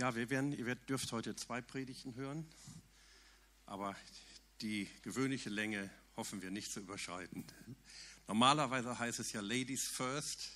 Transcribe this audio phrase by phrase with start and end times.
[0.00, 2.48] Ja, wir werden, ihr dürft heute zwei Predigten hören,
[3.66, 3.94] aber
[4.62, 7.44] die gewöhnliche Länge hoffen wir nicht zu überschreiten.
[8.26, 10.52] Normalerweise heißt es ja Ladies first,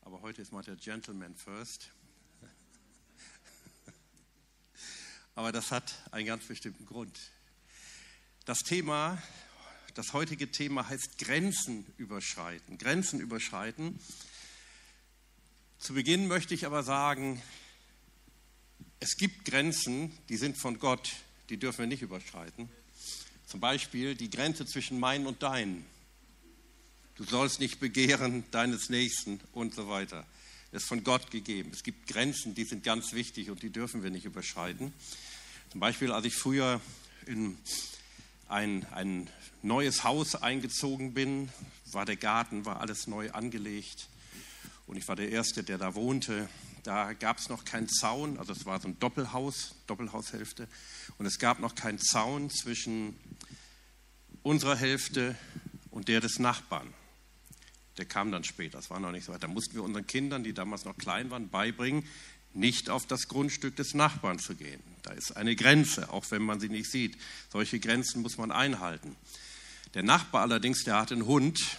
[0.00, 1.92] aber heute ist mal der Gentleman first.
[5.36, 7.16] Aber das hat einen ganz bestimmten Grund.
[8.44, 9.22] Das Thema,
[9.94, 12.76] das heutige Thema heißt Grenzen überschreiten.
[12.76, 14.00] Grenzen überschreiten.
[15.78, 17.40] Zu Beginn möchte ich aber sagen,
[19.00, 21.10] es gibt Grenzen, die sind von Gott,
[21.50, 22.68] die dürfen wir nicht überschreiten.
[23.46, 25.84] Zum Beispiel die Grenze zwischen mein und dein.
[27.14, 30.26] Du sollst nicht begehren deines Nächsten und so weiter.
[30.70, 31.70] Das ist von Gott gegeben.
[31.72, 34.92] Es gibt Grenzen, die sind ganz wichtig und die dürfen wir nicht überschreiten.
[35.70, 36.80] Zum Beispiel, als ich früher
[37.26, 37.56] in
[38.48, 39.30] ein, ein
[39.62, 41.48] neues Haus eingezogen bin,
[41.86, 44.08] war der Garten, war alles neu angelegt
[44.86, 46.48] und ich war der Erste, der da wohnte.
[46.88, 50.66] Da gab es noch keinen Zaun, also es war so ein Doppelhaus, Doppelhaushälfte.
[51.18, 53.14] Und es gab noch keinen Zaun zwischen
[54.42, 55.36] unserer Hälfte
[55.90, 56.94] und der des Nachbarn.
[57.98, 59.42] Der kam dann später, das war noch nicht so weit.
[59.42, 62.06] Da mussten wir unseren Kindern, die damals noch klein waren, beibringen,
[62.54, 64.80] nicht auf das Grundstück des Nachbarn zu gehen.
[65.02, 67.18] Da ist eine Grenze, auch wenn man sie nicht sieht.
[67.52, 69.14] Solche Grenzen muss man einhalten.
[69.92, 71.76] Der Nachbar allerdings, der hatte einen Hund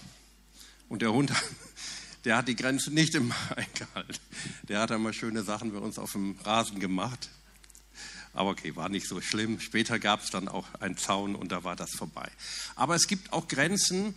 [0.88, 1.34] und der Hund
[2.26, 4.20] der hat die Grenze nicht immer eingehalten.
[4.64, 7.30] Der hat einmal schöne Sachen bei uns auf dem Rasen gemacht.
[8.34, 9.60] Aber okay, war nicht so schlimm.
[9.60, 12.30] Später gab es dann auch einen Zaun und da war das vorbei.
[12.76, 14.14] Aber es gibt auch Grenzen,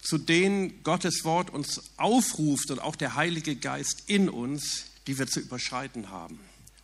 [0.00, 5.26] zu denen Gottes Wort uns aufruft und auch der Heilige Geist in uns, die wir
[5.26, 6.38] zu überschreiten haben.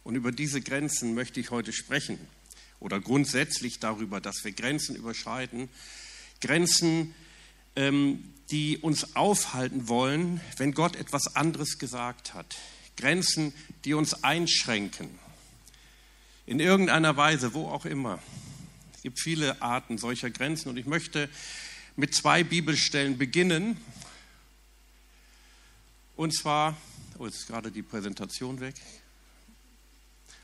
[0.04, 2.18] Und über diese Grenzen möchte ich heute sprechen.
[2.80, 5.68] Oder grundsätzlich darüber, dass wir Grenzen überschreiten.
[6.40, 7.14] Grenzen,
[7.76, 12.56] ähm, die uns aufhalten wollen, wenn Gott etwas anderes gesagt hat.
[12.96, 15.18] Grenzen, die uns einschränken.
[16.46, 18.18] In irgendeiner Weise, wo auch immer.
[18.94, 21.28] Es gibt viele Arten solcher Grenzen und ich möchte
[21.97, 23.76] mit zwei Bibelstellen beginnen.
[26.16, 26.76] Und zwar,
[27.19, 28.75] oh, jetzt ist gerade die Präsentation weg.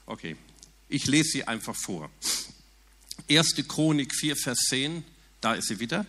[0.06, 0.36] Okay,
[0.88, 2.08] ich lese sie einfach vor.
[3.28, 3.56] 1.
[3.66, 5.04] Chronik 4, Vers 10,
[5.40, 6.06] da ist sie wieder.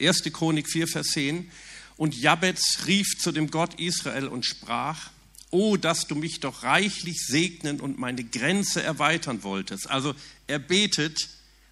[0.00, 0.24] 1.
[0.32, 1.50] Chronik 4, Vers 10.
[1.96, 5.10] Und Jabez rief zu dem Gott Israel und sprach,
[5.50, 9.88] Oh, dass du mich doch reichlich segnen und meine Grenze erweitern wolltest.
[9.88, 10.14] Also
[10.46, 11.30] er betet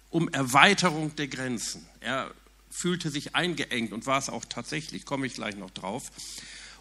[0.09, 1.85] um Erweiterung der Grenzen.
[1.99, 2.33] Er
[2.71, 6.03] fühlte sich eingeengt und war es auch tatsächlich, komme ich gleich noch drauf.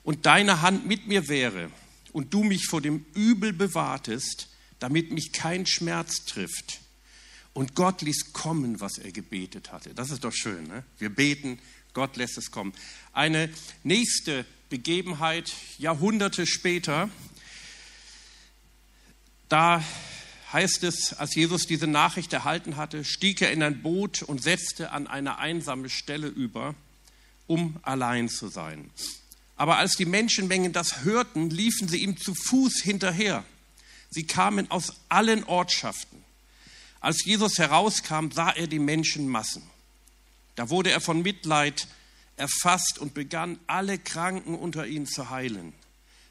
[0.05, 1.71] Und deine Hand mit mir wäre
[2.13, 6.81] und du mich vor dem Übel bewahrtest, damit mich kein Schmerz trifft
[7.57, 9.95] und Gott ließ kommen, was er gebetet hatte.
[9.95, 10.67] Das ist doch schön.
[10.67, 10.85] Ne?
[10.99, 11.59] Wir beten,
[11.95, 12.75] Gott lässt es kommen.
[13.15, 13.49] Eine
[13.83, 17.09] nächste Begebenheit, Jahrhunderte später,
[19.49, 19.83] da
[20.53, 24.91] heißt es, als Jesus diese Nachricht erhalten hatte, stieg er in ein Boot und setzte
[24.91, 26.75] an eine einsame Stelle über,
[27.47, 28.91] um allein zu sein.
[29.57, 33.45] Aber als die Menschenmengen das hörten, liefen sie ihm zu Fuß hinterher.
[34.11, 36.26] Sie kamen aus allen Ortschaften.
[37.01, 39.63] Als Jesus herauskam, sah er die Menschenmassen.
[40.55, 41.87] Da wurde er von Mitleid
[42.37, 45.73] erfasst und begann, alle Kranken unter ihnen zu heilen.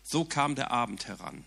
[0.03, 1.43] So kam der Abend heran.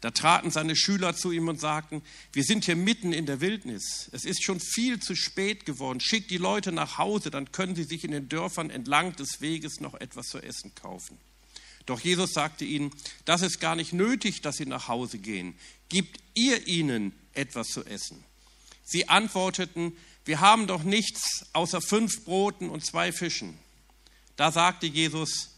[0.00, 2.02] Da traten seine Schüler zu ihm und sagten,
[2.32, 4.08] wir sind hier mitten in der Wildnis.
[4.12, 5.98] Es ist schon viel zu spät geworden.
[5.98, 9.80] Schickt die Leute nach Hause, dann können sie sich in den Dörfern entlang des Weges
[9.80, 11.18] noch etwas zu essen kaufen.
[11.86, 12.92] Doch Jesus sagte ihnen,
[13.24, 15.58] das ist gar nicht nötig, dass sie nach Hause gehen.
[15.88, 18.22] Gibt ihr ihnen etwas zu essen.
[18.90, 19.94] Sie antworteten,
[20.24, 23.58] wir haben doch nichts außer fünf Broten und zwei Fischen.
[24.36, 25.50] Da sagte Jesus,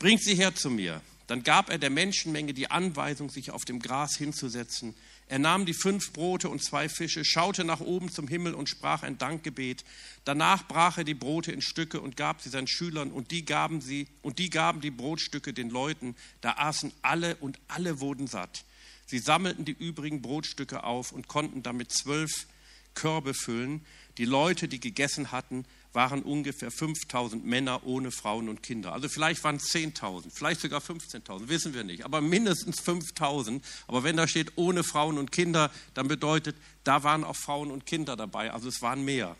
[0.00, 1.00] bringt sie her zu mir.
[1.28, 4.96] Dann gab er der Menschenmenge die Anweisung, sich auf dem Gras hinzusetzen.
[5.28, 9.04] Er nahm die fünf Brote und zwei Fische, schaute nach oben zum Himmel und sprach
[9.04, 9.84] ein Dankgebet.
[10.24, 13.80] Danach brach er die Brote in Stücke und gab sie seinen Schülern und die gaben
[13.80, 16.16] sie und die gaben die Brotstücke den Leuten.
[16.40, 18.64] Da aßen alle und alle wurden satt.
[19.08, 22.46] Sie sammelten die übrigen Brotstücke auf und konnten damit zwölf
[22.94, 23.84] Körbe füllen.
[24.18, 25.64] Die Leute, die gegessen hatten,
[25.94, 28.92] waren ungefähr 5000 Männer ohne Frauen und Kinder.
[28.92, 33.64] Also vielleicht waren es 10.000, vielleicht sogar 15.000, wissen wir nicht, aber mindestens 5000.
[33.86, 37.86] Aber wenn da steht ohne Frauen und Kinder, dann bedeutet, da waren auch Frauen und
[37.86, 39.36] Kinder dabei, also es waren mehr.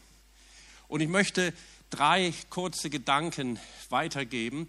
[0.86, 1.52] Und ich möchte
[1.90, 3.58] drei kurze Gedanken
[3.90, 4.68] weitergeben.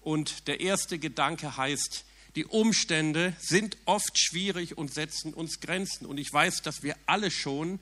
[0.00, 6.06] Und der erste Gedanke heißt, die Umstände sind oft schwierig und setzen uns Grenzen.
[6.06, 7.80] Und ich weiß, dass wir alle schon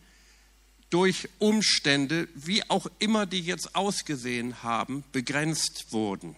[0.91, 6.35] durch Umstände, wie auch immer die jetzt ausgesehen haben, begrenzt wurden.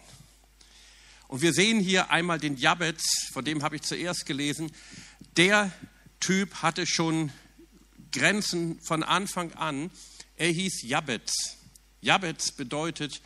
[1.28, 4.72] Und wir sehen hier einmal den Jabez, von dem habe ich zuerst gelesen.
[5.36, 5.70] Der
[6.18, 7.30] Typ hatte schon
[8.10, 9.92] Grenzen von Anfang an.
[10.36, 11.30] Er hieß Jabez.
[12.00, 13.22] Jabez bedeutet,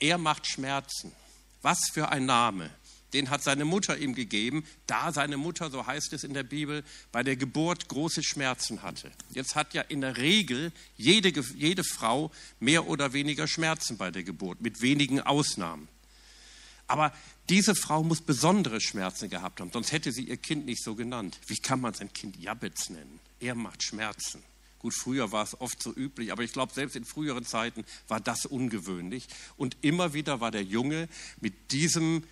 [0.00, 1.12] er macht Schmerzen.
[1.62, 2.70] Was für ein Name.
[3.12, 6.84] Den hat seine Mutter ihm gegeben, da seine Mutter, so heißt es in der Bibel,
[7.10, 9.10] bei der Geburt große Schmerzen hatte.
[9.30, 14.24] Jetzt hat ja in der Regel jede, jede Frau mehr oder weniger Schmerzen bei der
[14.24, 15.88] Geburt, mit wenigen Ausnahmen.
[16.86, 17.12] Aber
[17.48, 21.38] diese Frau muss besondere Schmerzen gehabt haben, sonst hätte sie ihr Kind nicht so genannt.
[21.46, 23.20] Wie kann man sein Kind Jabez nennen?
[23.40, 24.42] Er macht Schmerzen.
[24.78, 28.20] Gut, früher war es oft so üblich, aber ich glaube, selbst in früheren Zeiten war
[28.20, 29.26] das ungewöhnlich.
[29.56, 31.08] Und immer wieder war der Junge
[31.40, 32.22] mit diesem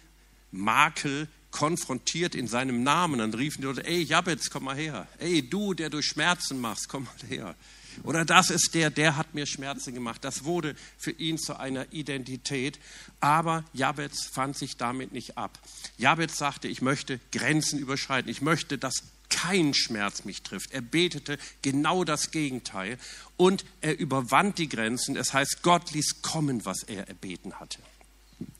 [0.50, 3.18] Makel konfrontiert in seinem Namen.
[3.18, 5.08] Dann riefen die Leute, ey Jabez, komm mal her.
[5.18, 7.54] Ey du, der du Schmerzen machst, komm mal her.
[8.02, 10.22] Oder das ist der, der hat mir Schmerzen gemacht.
[10.22, 12.78] Das wurde für ihn zu einer Identität.
[13.20, 15.58] Aber Jabez fand sich damit nicht ab.
[15.96, 18.30] Jabez sagte, ich möchte Grenzen überschreiten.
[18.30, 20.72] Ich möchte, dass kein Schmerz mich trifft.
[20.72, 22.98] Er betete genau das Gegenteil
[23.36, 25.14] und er überwand die Grenzen.
[25.14, 27.78] Das heißt, Gott ließ kommen, was er erbeten hatte.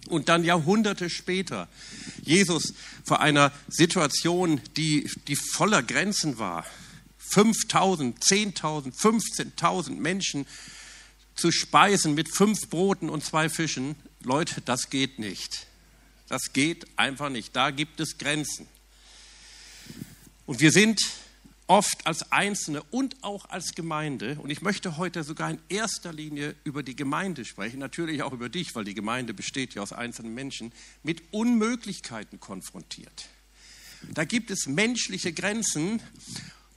[0.08, 1.69] Und dann Jahrhunderte später,
[2.23, 2.75] Jesus
[3.05, 6.64] vor einer Situation, die, die voller Grenzen war,
[7.19, 10.46] 5000, 10.000, 15.000 Menschen
[11.34, 15.67] zu speisen mit fünf Broten und zwei Fischen, Leute, das geht nicht.
[16.28, 17.55] Das geht einfach nicht.
[17.55, 18.67] Da gibt es Grenzen.
[20.46, 21.00] Und wir sind
[21.66, 26.54] oft als Einzelne und auch als Gemeinde, und ich möchte heute sogar in erster Linie
[26.64, 30.34] über die Gemeinde sprechen, natürlich auch über dich, weil die Gemeinde besteht ja aus einzelnen
[30.34, 30.72] Menschen,
[31.02, 33.28] mit Unmöglichkeiten konfrontiert.
[34.12, 36.00] Da gibt es menschliche Grenzen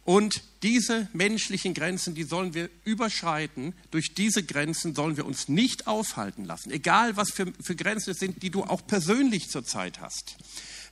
[0.05, 3.75] und diese menschlichen Grenzen, die sollen wir überschreiten.
[3.91, 8.17] Durch diese Grenzen sollen wir uns nicht aufhalten lassen, egal was für, für Grenzen es
[8.17, 10.37] sind, die du auch persönlich zurzeit hast.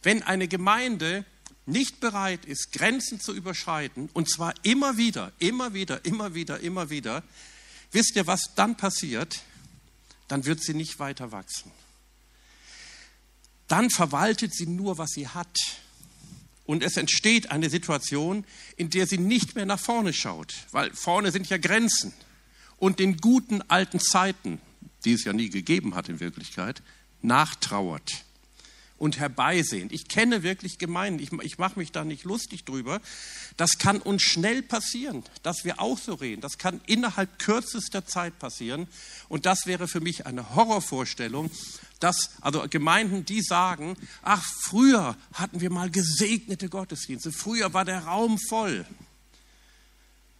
[0.04, 1.26] Wenn eine Gemeinde
[1.68, 6.90] nicht bereit ist, Grenzen zu überschreiten, und zwar immer wieder, immer wieder, immer wieder, immer
[6.90, 7.24] wieder,
[7.92, 9.42] wisst ihr, was dann passiert?
[10.28, 11.72] Dann wird sie nicht weiter wachsen.
[13.68, 15.58] Dann verwaltet sie nur, was sie hat.
[16.66, 21.32] Und es entsteht eine Situation, in der sie nicht mehr nach vorne schaut, weil vorne
[21.32, 22.14] sind ja Grenzen.
[22.78, 24.62] Und den guten alten Zeiten,
[25.04, 26.82] die es ja nie gegeben hat in Wirklichkeit,
[27.22, 28.26] nachtrauert
[28.98, 29.90] und herbeisehen.
[29.92, 33.02] Ich kenne wirklich Gemeinden, ich, ich mache mich da nicht lustig drüber.
[33.56, 36.42] Das kann uns schnell passieren, dass wir auch so reden.
[36.42, 38.88] Das kann innerhalb kürzester Zeit passieren.
[39.30, 41.52] Und das wäre für mich eine Horrorvorstellung,
[42.00, 48.06] dass also Gemeinden, die sagen, ach, früher hatten wir mal gesegnete Gottesdienste, früher war der
[48.06, 48.86] Raum voll.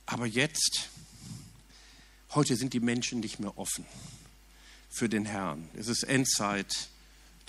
[0.06, 0.90] Aber jetzt,
[2.34, 3.86] heute sind die Menschen nicht mehr offen
[4.90, 5.70] für den Herrn.
[5.78, 6.90] Es ist Endzeit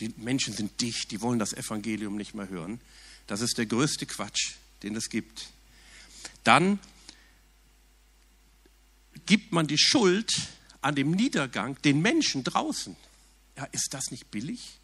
[0.00, 2.80] die Menschen sind dicht, die wollen das Evangelium nicht mehr hören.
[3.26, 5.48] Das ist der größte Quatsch, den es gibt.
[6.44, 6.78] Dann
[9.26, 10.32] gibt man die Schuld
[10.80, 12.96] an dem Niedergang den Menschen draußen.
[13.56, 14.78] Ja, ist das nicht billig?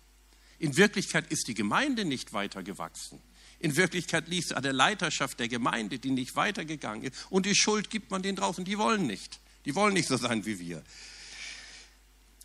[0.59, 3.21] In Wirklichkeit ist die Gemeinde nicht weitergewachsen.
[3.61, 7.27] In Wirklichkeit liegt es an der Leiterschaft der Gemeinde, die nicht weitergegangen ist.
[7.31, 8.65] Und die Schuld gibt man denen draußen.
[8.65, 9.41] Die wollen nicht.
[9.65, 10.83] Die wollen nicht so sein wie wir.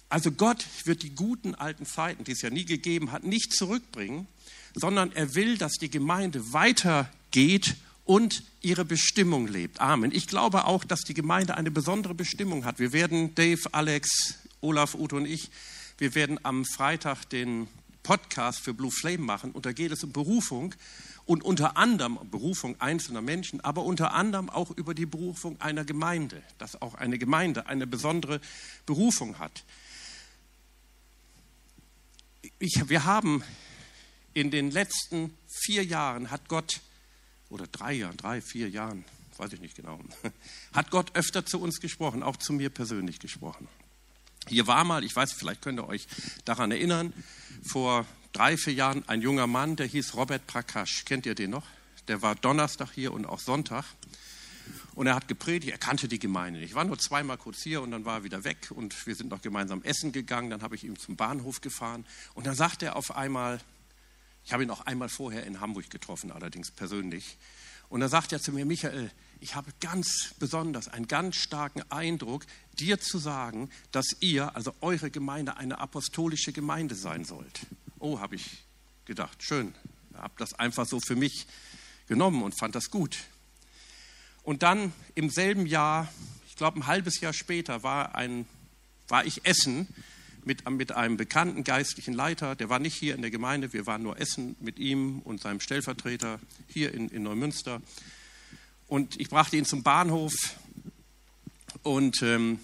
[0.10, 4.28] Also Gott wird die guten alten Zeiten, die es ja nie gegeben hat, nicht zurückbringen,
[4.74, 9.80] sondern er will, dass die Gemeinde weitergeht und ihre Bestimmung lebt.
[9.80, 10.12] Amen.
[10.12, 12.80] Ich glaube auch, dass die Gemeinde eine besondere Bestimmung hat.
[12.80, 15.52] Wir werden, Dave, Alex, Olaf, Uto und ich,
[16.00, 17.68] wir werden am Freitag den
[18.02, 20.74] Podcast für Blue Flame machen und da geht es um Berufung
[21.26, 26.42] und unter anderem Berufung einzelner Menschen, aber unter anderem auch über die Berufung einer Gemeinde,
[26.57, 28.42] dass auch eine Gemeinde eine besondere
[28.88, 29.64] Berufung hat
[32.59, 33.44] ich, wir haben
[34.33, 36.81] in den letzten vier Jahren hat Gott,
[37.49, 39.06] oder drei Jahren, drei, vier Jahren,
[39.37, 39.99] weiß ich nicht genau,
[40.73, 43.68] hat Gott öfter zu uns gesprochen, auch zu mir persönlich gesprochen.
[44.47, 46.07] Hier war mal, ich weiß, vielleicht könnt ihr euch
[46.45, 47.13] daran erinnern,
[47.63, 51.06] vor drei, vier Jahren ein junger Mann, der hieß Robert Prakash.
[51.06, 51.66] Kennt ihr den noch?
[52.07, 53.85] Der war Donnerstag hier und auch Sonntag.
[55.00, 56.72] Und er hat gepredigt, er kannte die Gemeinde nicht.
[56.72, 59.30] Ich war nur zweimal kurz hier und dann war er wieder weg und wir sind
[59.30, 60.50] noch gemeinsam essen gegangen.
[60.50, 63.62] Dann habe ich ihn zum Bahnhof gefahren und dann sagt er auf einmal,
[64.44, 67.38] ich habe ihn auch einmal vorher in Hamburg getroffen, allerdings persönlich.
[67.88, 72.46] Und dann sagt er zu mir, Michael, ich habe ganz besonders einen ganz starken Eindruck,
[72.78, 77.62] dir zu sagen, dass ihr, also eure Gemeinde, eine apostolische Gemeinde sein sollt.
[78.00, 78.66] Oh, habe ich
[79.06, 79.74] gedacht, schön.
[80.14, 81.48] Habe das einfach so für mich
[82.10, 83.16] genommen und fand das gut.
[84.44, 86.12] Und dann im selben Jahr,
[86.48, 88.46] ich glaube ein halbes Jahr später, war, ein,
[89.08, 89.88] war ich essen
[90.46, 94.04] mit, mit einem bekannten geistlichen Leiter, der war nicht hier in der Gemeinde, wir waren
[94.04, 97.81] nur essen mit ihm und seinem Stellvertreter hier in, in Neumünster.
[98.88, 100.34] Und ich brachte ihn zum Bahnhof
[101.84, 102.60] und ähm,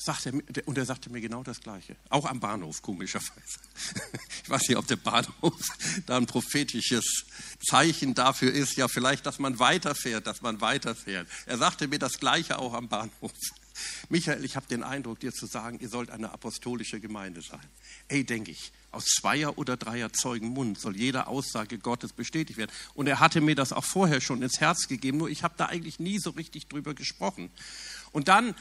[0.00, 0.32] sagte,
[0.66, 1.96] und er sagte mir genau das Gleiche.
[2.08, 3.32] Auch am Bahnhof, komischerweise.
[4.44, 5.60] Ich weiß nicht, ob der Bahnhof
[6.06, 7.26] da ein prophetisches
[7.68, 8.78] Zeichen dafür ist.
[8.78, 11.28] Ja, vielleicht, dass man weiterfährt, dass man weiterfährt.
[11.44, 13.32] Er sagte mir das Gleiche auch am Bahnhof.
[14.08, 17.60] Michael, ich habe den Eindruck, dir zu sagen, ihr sollt eine apostolische Gemeinde sein.
[18.08, 22.72] Ey, denke ich, aus zweier oder dreier Zeugen Mund soll jede Aussage Gottes bestätigt werden.
[22.94, 25.66] Und er hatte mir das auch vorher schon ins Herz gegeben, nur ich habe da
[25.66, 27.50] eigentlich nie so richtig drüber gesprochen.
[28.12, 28.54] Und dann,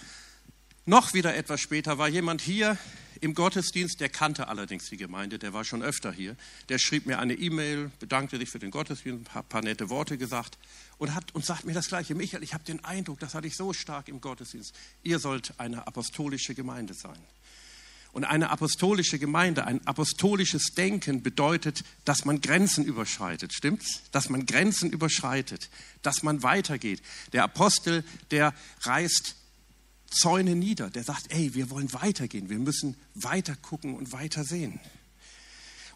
[0.87, 2.77] noch wieder etwas später, war jemand hier
[3.19, 6.35] im Gottesdienst, der kannte allerdings die Gemeinde, der war schon öfter hier.
[6.69, 10.57] Der schrieb mir eine E-Mail, bedankte sich für den Gottesdienst, ein paar, nette Worte gesagt
[10.97, 12.15] und, hat, und sagt mir das Gleiche.
[12.15, 14.73] Michael, ich habe den Eindruck, das hatte ich so stark im Gottesdienst.
[15.03, 17.19] Ihr sollt eine apostolische Gemeinde sein.
[18.13, 24.01] Und eine apostolische Gemeinde, ein apostolisches Denken bedeutet, dass man Grenzen überschreitet, stimmt's?
[24.11, 25.69] Dass man Grenzen überschreitet,
[26.01, 27.01] dass man weitergeht.
[27.33, 29.35] Der Apostel, der reißt
[30.09, 34.79] Zäune nieder, der sagt, ey, wir wollen weitergehen, wir müssen weiter gucken und weiter sehen.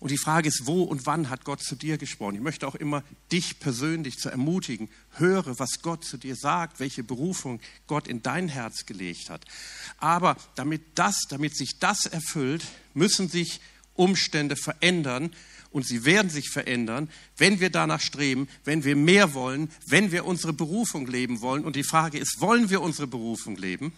[0.01, 2.33] Und die Frage ist, wo und wann hat Gott zu dir gesprochen?
[2.33, 7.03] Ich möchte auch immer dich persönlich zu ermutigen, höre, was Gott zu dir sagt, welche
[7.03, 9.45] Berufung Gott in dein Herz gelegt hat.
[9.99, 12.65] Aber damit das, damit sich das erfüllt,
[12.95, 13.61] müssen sich
[13.93, 15.35] Umstände verändern
[15.71, 20.25] und sie werden sich verändern, wenn wir danach streben, wenn wir mehr wollen, wenn wir
[20.25, 21.63] unsere Berufung leben wollen.
[21.63, 23.93] Und die Frage ist, wollen wir unsere Berufung leben?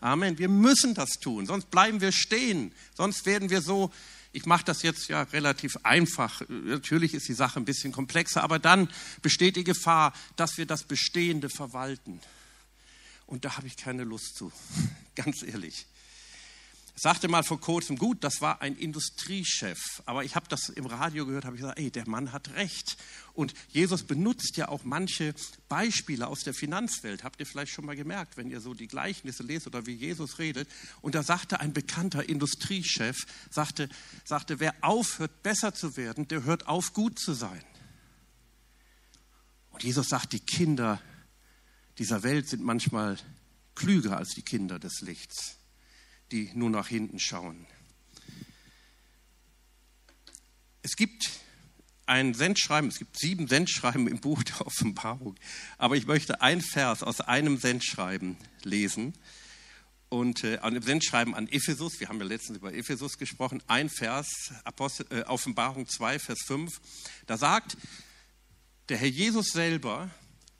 [0.00, 0.38] Amen.
[0.38, 3.90] Wir müssen das tun, sonst bleiben wir stehen, sonst werden wir so
[4.32, 6.42] ich mache das jetzt ja relativ einfach.
[6.50, 8.90] Natürlich ist die Sache ein bisschen komplexer, aber dann
[9.22, 12.20] besteht die Gefahr, dass wir das Bestehende verwalten.
[13.24, 14.52] Und da habe ich keine Lust zu,
[15.14, 15.86] ganz ehrlich
[16.98, 21.26] sagte mal vor kurzem, gut, das war ein Industriechef, aber ich habe das im Radio
[21.26, 22.96] gehört, habe ich gesagt, ey, der Mann hat recht.
[23.34, 25.34] Und Jesus benutzt ja auch manche
[25.68, 27.22] Beispiele aus der Finanzwelt.
[27.22, 30.38] Habt ihr vielleicht schon mal gemerkt, wenn ihr so die Gleichnisse lest oder wie Jesus
[30.38, 30.68] redet?
[31.02, 33.90] Und da sagte ein bekannter Industriechef, sagte,
[34.24, 37.62] sagte, wer aufhört, besser zu werden, der hört auf, gut zu sein.
[39.70, 41.02] Und Jesus sagt, die Kinder
[41.98, 43.18] dieser Welt sind manchmal
[43.74, 45.58] klüger als die Kinder des Lichts
[46.32, 47.66] die nur nach hinten schauen.
[50.82, 51.30] Es gibt
[52.06, 55.36] ein Sendschreiben, es gibt sieben Sendschreiben im Buch der Offenbarung,
[55.78, 59.14] aber ich möchte ein Vers aus einem Sendschreiben lesen.
[60.08, 63.90] Und äh, an dem Sendschreiben an Ephesus, wir haben ja letztens über Ephesus gesprochen, ein
[63.90, 66.80] Vers, Apostel, äh, Offenbarung 2, Vers 5,
[67.26, 67.76] da sagt
[68.88, 70.08] der Herr Jesus selber,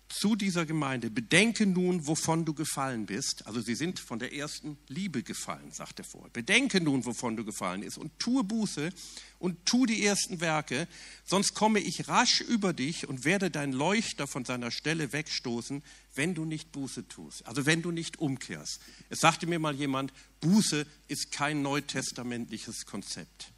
[0.08, 3.46] zu dieser Gemeinde, bedenke nun, wovon du gefallen bist.
[3.46, 6.28] Also sie sind von der ersten Liebe gefallen, sagt er vor.
[6.32, 8.90] Bedenke nun, wovon du gefallen bist und tue Buße
[9.38, 10.86] und tu die ersten Werke,
[11.24, 15.82] sonst komme ich rasch über dich und werde dein Leuchter von seiner Stelle wegstoßen,
[16.14, 17.44] wenn du nicht Buße tust.
[17.46, 18.80] Also wenn du nicht umkehrst.
[19.10, 23.52] Es sagte mir mal jemand, Buße ist kein neutestamentliches Konzept.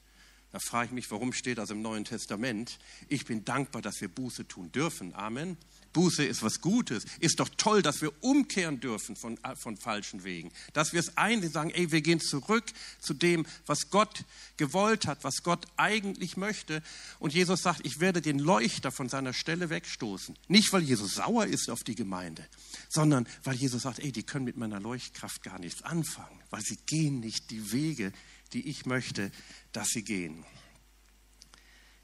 [0.51, 2.79] Da frage ich mich, warum steht das im Neuen Testament?
[3.09, 5.15] Ich bin dankbar, dass wir Buße tun dürfen.
[5.15, 5.59] Amen.
[5.93, 7.05] Buße ist was Gutes.
[7.21, 10.51] Ist doch toll, dass wir umkehren dürfen von, äh, von falschen Wegen.
[10.73, 12.65] Dass wir es einsehen, sagen, ey, wir gehen zurück
[13.01, 14.25] zu dem, was Gott
[14.57, 16.83] gewollt hat, was Gott eigentlich möchte.
[17.19, 20.37] Und Jesus sagt, ich werde den Leuchter von seiner Stelle wegstoßen.
[20.49, 22.47] Nicht, weil Jesus sauer ist auf die Gemeinde,
[22.89, 26.79] sondern weil Jesus sagt, ey, die können mit meiner Leuchtkraft gar nichts anfangen, weil sie
[26.87, 28.13] gehen nicht die Wege,
[28.53, 29.31] die ich möchte,
[29.73, 30.45] dass sie gehen.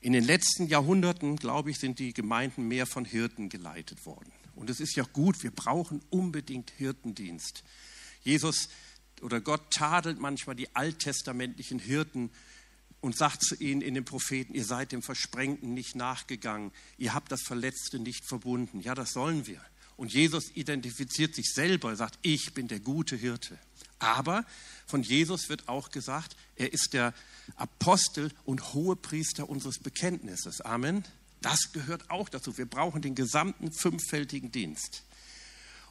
[0.05, 4.31] In den letzten Jahrhunderten, glaube ich, sind die Gemeinden mehr von Hirten geleitet worden.
[4.55, 7.65] Und es ist ja gut, wir brauchen unbedingt Hirtendienst.
[8.23, 8.69] Jesus
[9.23, 12.31] oder Gott tadelt manchmal die alttestamentlichen Hirten
[13.01, 17.33] und sagt zu ihnen in den Propheten, ihr seid dem Versprengten nicht nachgegangen, ihr habt
[17.33, 18.81] das Verletzte nicht verbunden.
[18.81, 19.63] Ja, das sollen wir.
[19.97, 23.59] Und Jesus identifiziert sich selber, er sagt, ich bin der gute Hirte.
[24.01, 24.45] Aber
[24.87, 27.15] von Jesus wird auch gesagt, er ist der
[27.57, 30.61] Apostel und Hohepriester unseres Bekenntnisses.
[30.61, 31.05] Amen.
[31.41, 32.57] Das gehört auch dazu.
[32.59, 35.03] Wir brauchen den gesamten fünffältigen Dienst.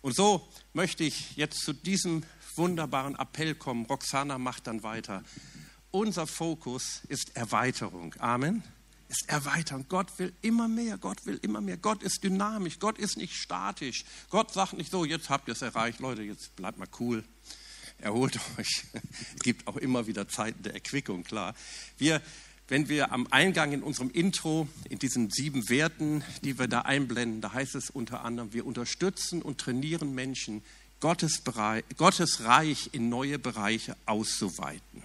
[0.02, 2.24] Und so möchte ich jetzt zu diesem
[2.56, 3.86] wunderbaren Appell kommen.
[3.86, 5.24] Roxana macht dann weiter.
[5.92, 8.16] Unser Fokus ist Erweiterung.
[8.20, 8.64] Amen.
[9.10, 9.86] Ist Erweiterung.
[9.90, 10.98] Gott will immer mehr.
[10.98, 11.78] Gott will immer mehr.
[11.78, 12.80] Gott ist dynamisch.
[12.80, 14.06] Gott ist nicht statisch.
[14.30, 16.00] Gott sagt nicht so, jetzt habt ihr es erreicht.
[16.00, 17.24] Leute, jetzt bleibt mal cool
[18.04, 18.86] erholt euch.
[19.36, 21.56] Es gibt auch immer wieder Zeiten der Erquickung, klar.
[21.98, 22.22] Wir,
[22.68, 27.42] wenn wir am Eingang in unserem Intro, in diesen sieben Werten, die wir da einblenden,
[27.42, 30.62] da heißt es unter anderem, wir unterstützen und trainieren Menschen,
[31.00, 35.04] Gottes, Bereich, Gottes Reich in neue Bereiche auszuweiten.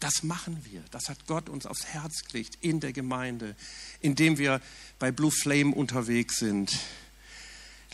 [0.00, 0.82] Das machen wir.
[0.90, 3.54] Das hat Gott uns aufs Herz gelegt in der Gemeinde,
[4.00, 4.60] indem wir
[4.98, 6.76] bei Blue Flame unterwegs sind.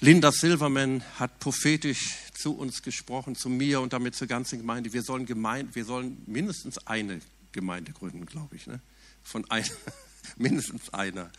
[0.00, 4.93] Linda Silverman hat prophetisch zu uns gesprochen, zu mir und damit zur ganzen Gemeinde.
[4.93, 7.21] Wir sollen, Gemeinde, wir sollen mindestens eine
[7.52, 8.66] Gemeinde gründen, glaube ich.
[8.66, 8.81] Ne?
[9.23, 9.66] Von einer,
[10.37, 11.31] mindestens einer.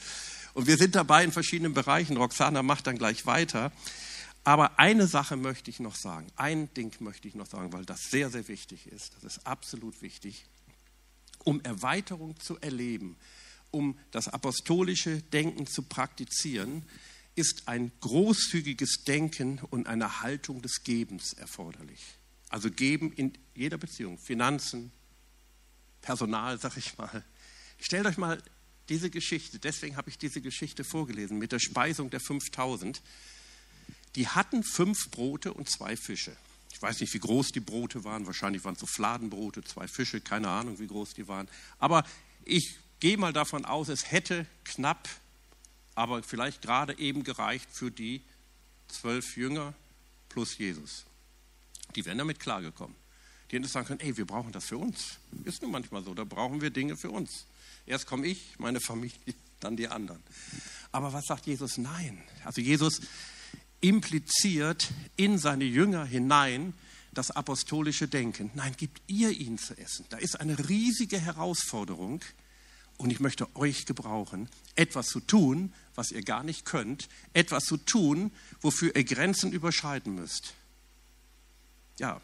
[0.54, 2.18] Und wir sind dabei in verschiedenen Bereichen.
[2.18, 3.72] Roxana macht dann gleich weiter.
[4.44, 6.28] Aber eine Sache möchte ich noch sagen.
[6.38, 9.14] Ein Ding möchte ich noch sagen, weil das sehr, sehr wichtig ist.
[9.16, 10.46] Das ist absolut wichtig.
[11.44, 13.18] Um Erweiterung zu erleben,
[13.72, 16.84] um das apostolische Denken zu praktizieren,
[17.38, 22.04] ist ein großzügiges Denken und eine Haltung des Gebens erforderlich.
[22.50, 24.92] Also geben in jeder Beziehung, Finanzen,
[26.02, 27.24] Personal, sag ich mal.
[27.80, 28.42] Stellt euch mal
[28.90, 33.02] diese Geschichte, deswegen habe ich diese Geschichte vorgelesen, mit der Speisung der 5000.
[34.16, 36.36] Die hatten fünf Brote und zwei Fische.
[36.72, 38.26] Ich weiß nicht, wie groß die Brote waren.
[38.26, 41.48] Wahrscheinlich waren es so Fladenbrote, zwei Fische, keine Ahnung, wie groß die waren.
[41.78, 42.04] Aber
[42.46, 45.08] ich gehe mal davon aus, es hätte knapp
[45.98, 48.22] aber vielleicht gerade eben gereicht für die
[48.88, 49.74] zwölf Jünger
[50.30, 51.06] plus Jesus.
[51.96, 52.96] Die wären damit klargekommen.
[53.50, 55.18] Die hätten sagen können, ey, wir brauchen das für uns.
[55.44, 57.48] Ist nun manchmal so, da brauchen wir Dinge für uns.
[57.88, 59.18] Erst komme ich, meine Familie,
[59.60, 60.22] dann die anderen.
[60.92, 61.80] Aber was sagt Jesus?
[61.80, 62.22] Nein.
[62.46, 63.02] Also Jesus
[63.82, 66.76] impliziert in seine Jünger hinein
[67.12, 68.52] das apostolische Denken.
[68.54, 70.06] Nein, gibt ihr ihnen zu essen.
[70.10, 72.22] Da ist eine riesige Herausforderung.
[72.98, 77.76] Und ich möchte euch gebrauchen, etwas zu tun, was ihr gar nicht könnt, etwas zu
[77.76, 80.54] tun, wofür ihr Grenzen überschreiten müsst.
[81.98, 82.22] Ja,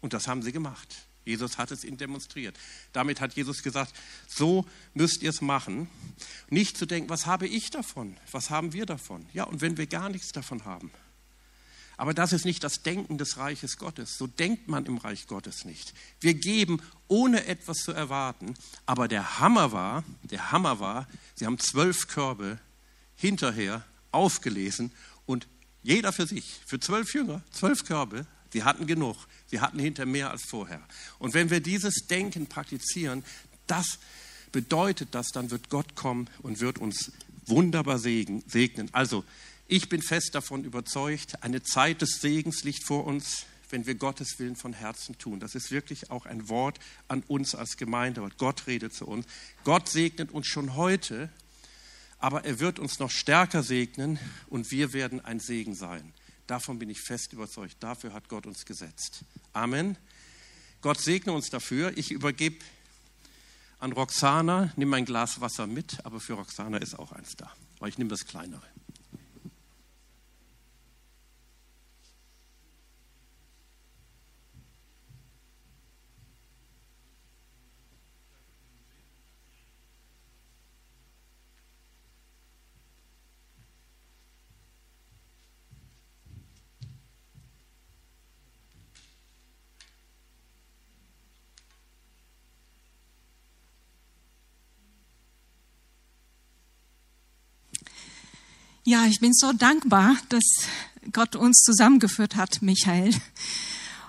[0.00, 1.06] und das haben sie gemacht.
[1.24, 2.58] Jesus hat es ihnen demonstriert.
[2.94, 3.92] Damit hat Jesus gesagt,
[4.26, 5.88] so müsst ihr es machen.
[6.48, 8.16] Nicht zu denken, was habe ich davon?
[8.32, 9.26] Was haben wir davon?
[9.34, 10.90] Ja, und wenn wir gar nichts davon haben,
[11.98, 14.16] aber das ist nicht das Denken des Reiches Gottes.
[14.16, 15.92] So denkt man im Reich Gottes nicht.
[16.20, 18.54] Wir geben, ohne etwas zu erwarten.
[18.86, 22.60] Aber der Hammer war, der Hammer war, sie haben zwölf Körbe
[23.18, 24.92] hinterher aufgelesen
[25.26, 25.46] und
[25.82, 29.16] jeder für sich, für zwölf Jünger, zwölf Körbe, sie hatten genug.
[29.46, 30.82] Sie hatten hinter mehr als vorher.
[31.18, 33.24] Und wenn wir dieses Denken praktizieren,
[33.66, 33.98] das
[34.52, 37.12] bedeutet das, dann wird Gott kommen und wird uns
[37.46, 38.88] wunderbar segnen.
[38.92, 39.24] Also
[39.66, 44.38] ich bin fest davon überzeugt, eine Zeit des Segens liegt vor uns, wenn wir Gottes
[44.38, 45.40] Willen von Herzen tun.
[45.40, 49.26] Das ist wirklich auch ein Wort an uns als Gemeinde, Gott redet zu uns.
[49.64, 51.30] Gott segnet uns schon heute,
[52.18, 56.12] aber er wird uns noch stärker segnen und wir werden ein Segen sein.
[56.46, 57.76] Davon bin ich fest überzeugt.
[57.80, 59.24] Dafür hat Gott uns gesetzt.
[59.52, 59.96] Amen.
[60.80, 61.96] Gott segne uns dafür.
[61.96, 62.64] Ich übergebe
[63.78, 67.90] an Roxana, nimm ein Glas Wasser mit, aber für Roxana ist auch eins da, weil
[67.90, 68.62] ich nehme das kleinere.
[98.90, 100.44] Ja, ich bin so dankbar, dass
[101.12, 103.14] Gott uns zusammengeführt hat, Michael,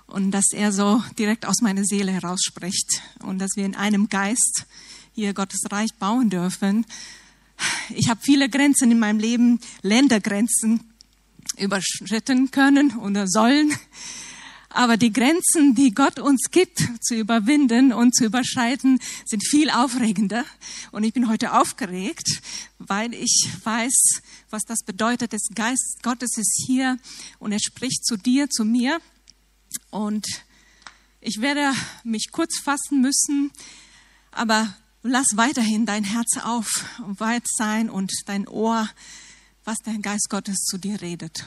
[0.07, 4.67] und dass er so direkt aus meiner Seele herausspricht und dass wir in einem Geist
[5.13, 6.85] hier Gottes Reich bauen dürfen.
[7.89, 10.79] Ich habe viele Grenzen in meinem Leben, Ländergrenzen
[11.57, 13.73] überschritten können oder sollen.
[14.69, 20.45] Aber die Grenzen, die Gott uns gibt, zu überwinden und zu überschreiten, sind viel aufregender.
[20.91, 22.41] Und ich bin heute aufgeregt,
[22.77, 25.33] weil ich weiß, was das bedeutet.
[25.33, 26.99] Das Geist Gottes ist hier
[27.39, 28.99] und er spricht zu dir, zu mir.
[29.89, 30.27] Und
[31.19, 33.51] ich werde mich kurz fassen müssen,
[34.31, 36.69] aber lass weiterhin dein Herz auf
[37.05, 38.87] und weit sein und dein Ohr,
[39.63, 41.45] was der Geist Gottes zu dir redet.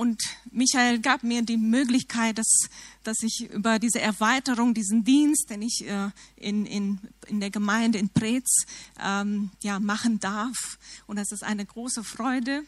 [0.00, 2.70] Und Michael gab mir die Möglichkeit, dass,
[3.04, 7.98] dass ich über diese Erweiterung, diesen Dienst, den ich äh, in, in, in der Gemeinde
[7.98, 8.64] in Preetz
[8.98, 10.78] ähm, ja, machen darf.
[11.06, 12.62] Und das ist eine große Freude,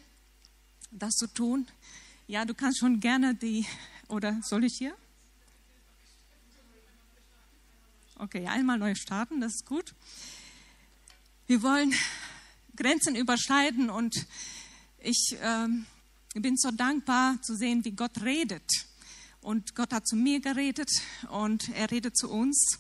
[0.91, 1.67] das zu tun.
[2.27, 3.65] Ja, du kannst schon gerne die,
[4.09, 4.95] oder soll ich hier?
[8.19, 9.95] Okay, einmal neu starten, das ist gut.
[11.47, 11.95] Wir wollen
[12.77, 14.27] Grenzen überschreiten und
[14.99, 15.87] ich ähm,
[16.35, 18.87] ich bin so dankbar zu sehen, wie Gott redet.
[19.43, 20.91] Und Gott hat zu mir geredet
[21.31, 22.79] und er redet zu uns.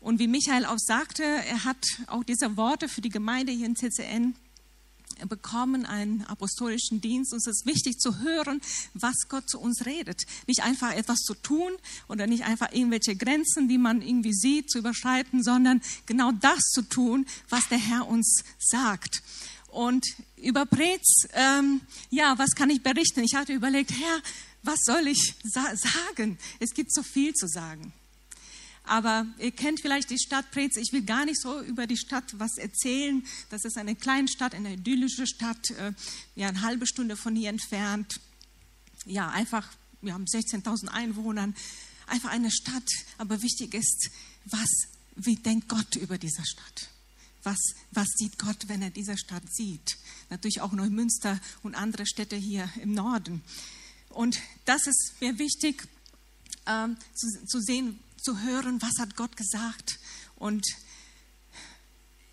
[0.00, 3.76] Und wie Michael auch sagte, er hat auch diese Worte für die Gemeinde hier in
[3.76, 4.34] CCN
[5.26, 7.32] bekommen einen apostolischen Dienst.
[7.32, 8.60] Uns ist wichtig zu hören,
[8.94, 10.22] was Gott zu uns redet.
[10.46, 11.72] Nicht einfach etwas zu tun
[12.08, 16.82] oder nicht einfach irgendwelche Grenzen, die man irgendwie sieht, zu überschreiten, sondern genau das zu
[16.82, 19.22] tun, was der Herr uns sagt.
[19.68, 20.04] Und
[20.36, 23.22] über Prez, ähm, ja, was kann ich berichten?
[23.22, 24.22] Ich hatte überlegt, Herr,
[24.62, 26.38] was soll ich sa sagen?
[26.58, 27.92] Es gibt so viel zu sagen.
[28.84, 30.76] Aber ihr kennt vielleicht die Stadt Preetz.
[30.76, 33.24] Ich will gar nicht so über die Stadt was erzählen.
[33.50, 35.92] Das ist eine kleine Stadt, eine idyllische Stadt, äh,
[36.34, 38.20] ja, eine halbe Stunde von hier entfernt.
[39.04, 39.68] Ja, einfach,
[40.00, 41.52] wir haben 16.000 Einwohner.
[42.06, 42.88] Einfach eine Stadt.
[43.18, 44.10] Aber wichtig ist,
[44.46, 46.88] was, wie denkt Gott über diese Stadt?
[47.42, 47.58] Was,
[47.92, 49.96] was sieht Gott, wenn er diese Stadt sieht?
[50.30, 53.42] Natürlich auch Neumünster und andere Städte hier im Norden.
[54.10, 55.86] Und das ist mir wichtig
[56.66, 59.98] ähm, zu, zu sehen, zu hören, was hat Gott gesagt.
[60.36, 60.64] Und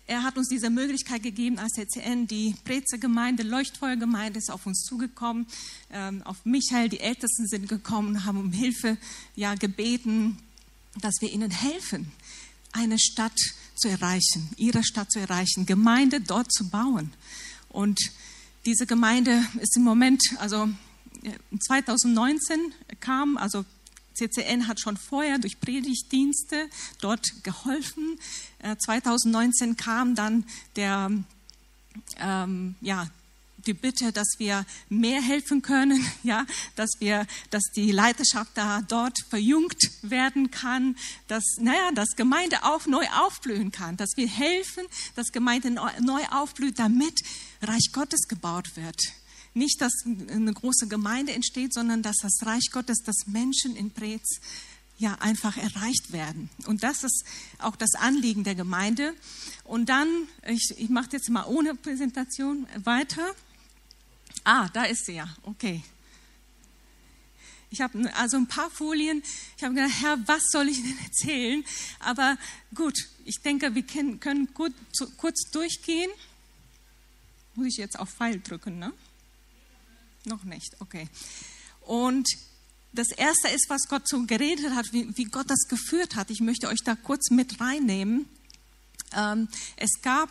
[0.08, 2.28] er hat uns diese Möglichkeit gegeben als CCN.
[2.28, 5.46] Die Preze Gemeinde, Leuchtfeuergemeinde ist auf uns zugekommen.
[5.90, 8.98] Ähm, auf Michael, die Ältesten sind gekommen, haben um Hilfe
[9.34, 10.38] ja, gebeten,
[11.00, 12.12] dass wir ihnen helfen,
[12.72, 13.38] eine Stadt
[13.78, 17.12] zu erreichen, ihre Stadt zu erreichen, Gemeinde dort zu bauen.
[17.68, 17.98] Und
[18.64, 20.68] diese Gemeinde ist im Moment, also
[21.66, 23.64] 2019 kam, also
[24.14, 26.68] CCN hat schon vorher durch Predigtdienste
[27.00, 28.18] dort geholfen.
[28.78, 31.10] 2019 äh, kam dann der,
[32.18, 33.08] ähm, ja,
[33.66, 39.18] die Bitte, dass wir mehr helfen können, ja, dass wir, dass die Leiterschaft da dort
[39.28, 40.96] verjüngt werden kann,
[41.28, 46.78] dass, naja, dass Gemeinde auch neu aufblühen kann, dass wir helfen, dass Gemeinde neu aufblüht,
[46.78, 47.20] damit
[47.62, 49.00] Reich Gottes gebaut wird.
[49.54, 54.40] Nicht, dass eine große Gemeinde entsteht, sondern dass das Reich Gottes, dass Menschen in Preetz
[54.98, 56.50] ja einfach erreicht werden.
[56.66, 57.24] Und das ist
[57.58, 59.14] auch das Anliegen der Gemeinde.
[59.64, 60.08] Und dann,
[60.46, 63.34] ich, ich mache jetzt mal ohne Präsentation weiter.
[64.48, 65.28] Ah, da ist sie ja.
[65.42, 65.82] Okay.
[67.68, 69.20] Ich habe also ein paar Folien.
[69.56, 71.64] Ich habe gedacht, Herr, was soll ich denn erzählen?
[71.98, 72.38] Aber
[72.72, 74.72] gut, ich denke, wir können, gut,
[75.16, 76.08] kurz durchgehen.
[77.56, 78.92] Muss ich jetzt auf Pfeil drücken, ne?
[80.26, 81.08] Noch nicht, okay.
[81.80, 82.28] Und
[82.92, 86.30] das erste ist, was Gott so geredet hat, wie, wie Gott das geführt hat.
[86.30, 88.28] Ich möchte euch da kurz mit reinnehmen.
[89.12, 90.30] Ähm, es gab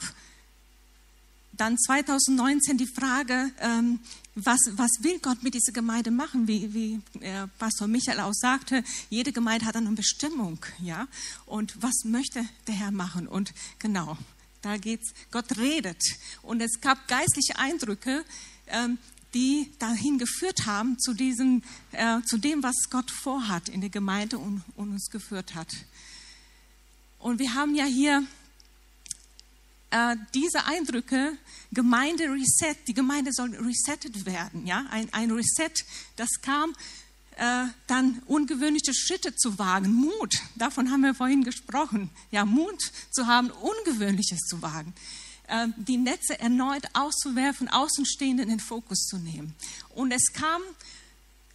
[1.58, 4.00] dann 2019 die Frage, ähm,
[4.36, 6.48] was, was will Gott mit dieser Gemeinde machen?
[6.48, 11.08] Wie, wie äh, Pastor Michael auch sagte, jede Gemeinde hat eine Bestimmung, ja.
[11.46, 13.28] Und was möchte der Herr machen?
[13.28, 14.18] Und genau,
[14.62, 15.14] da geht's.
[15.32, 16.02] Gott redet.
[16.42, 18.26] Und es gab geistliche Eindrücke,
[18.68, 18.98] ähm,
[19.34, 24.38] die dahin geführt haben, zu, diesem, äh, zu dem, was Gott vorhat in der Gemeinde
[24.38, 25.68] und, und, uns geführt hat.
[27.20, 28.24] Und wir haben ja hier
[29.92, 31.38] äh, diese Eindrücke,
[31.72, 35.72] Gemeinde Reset, die Gemeinde soll resettet werden, ja, ein, ein Reset,
[36.16, 36.74] das kam,
[37.38, 43.28] äh, dann ungewöhnliche Schritte zu wagen, Mut, davon haben wir vorhin gesprochen, ja, Mut zu
[43.28, 44.94] haben, Ungewöhnliches zu wagen.
[45.48, 49.54] Ähm, die Netze erneut auszuwerfen, Außenstehende in den Fokus zu nehmen.
[49.90, 50.62] Und es kam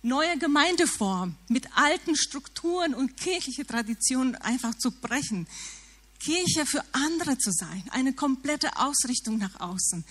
[0.03, 5.47] neue Gemeindeform mit alten Strukturen und kirchliche Traditionen einfach zu brechen.
[6.21, 10.05] Kirche für andere zu sein, eine komplette Ausrichtung nach außen.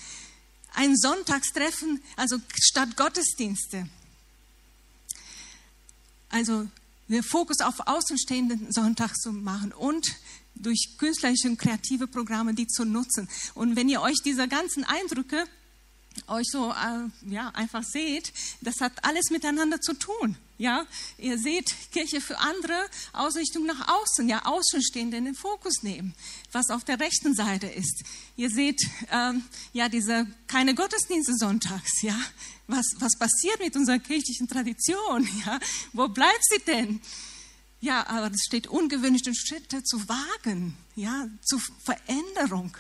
[0.74, 3.88] Ein Sonntagstreffen, also statt Gottesdienste.
[6.30, 6.68] Also
[7.08, 10.06] den Fokus auf außenstehenden Sonntag zu machen und
[10.56, 13.30] durch künstlerische und kreative Programme die zu nutzen.
[13.56, 15.46] Und wenn ihr euch diese ganzen Eindrücke
[16.28, 20.36] euch so äh, ja einfach seht, das hat alles miteinander zu tun.
[20.58, 20.86] Ja,
[21.18, 22.78] ihr seht Kirche für andere,
[23.14, 26.14] Ausrichtung nach außen, ja, Außenstehende in den Fokus nehmen,
[26.52, 28.04] was auf der rechten Seite ist.
[28.36, 32.20] Ihr seht ähm, ja diese keine Gottesdienste sonntags, ja,
[32.68, 35.60] was was passiert mit unserer kirchlichen Tradition, ja,
[35.94, 37.00] wo bleibt sie denn?
[37.82, 42.76] Ja, aber es steht ungewöhnliche Schritte zu wagen, ja, zu Veränderung.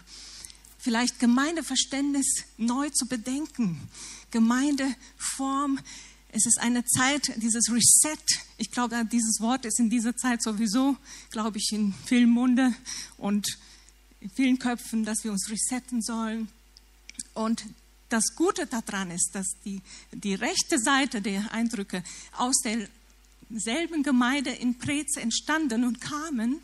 [0.81, 3.79] Vielleicht Gemeindeverständnis neu zu bedenken.
[4.31, 5.77] Gemeindeform.
[6.31, 8.23] Es ist eine Zeit, dieses Reset.
[8.57, 10.95] Ich glaube, dieses Wort ist in dieser Zeit sowieso,
[11.31, 12.73] glaube ich, in vielen Munde
[13.17, 13.45] und
[14.21, 16.47] in vielen Köpfen, dass wir uns resetten sollen.
[17.33, 17.65] Und
[18.07, 19.81] das Gute daran ist, dass die,
[20.13, 22.03] die rechte Seite der Eindrücke
[22.37, 22.87] aus der
[23.49, 26.61] selben Gemeinde in Prez entstanden und kamen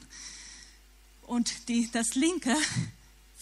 [1.24, 2.56] und die, das Linke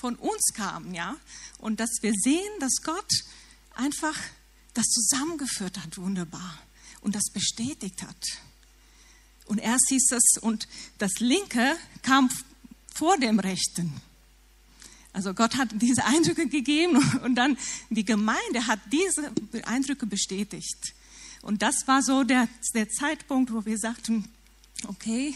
[0.04, 1.16] von uns kam, ja,
[1.60, 3.10] und dass wir sehen, dass Gott
[3.74, 4.18] einfach
[4.74, 6.60] das zusammengeführt hat, wunderbar,
[7.00, 8.22] und das bestätigt hat.
[9.46, 12.30] Und erst hieß es, und das Linke kam
[12.94, 13.94] vor dem Rechten.
[15.14, 17.58] Also Gott hat diese Eindrücke gegeben und dann
[17.90, 19.32] die Gemeinde hat diese
[19.64, 20.96] Eindrücke bestätigt.
[21.42, 24.28] Und das war so der, der Zeitpunkt, wo wir sagten,
[24.86, 25.34] okay,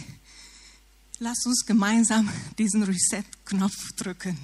[1.19, 4.37] lass uns gemeinsam diesen Reset-Knopf drücken.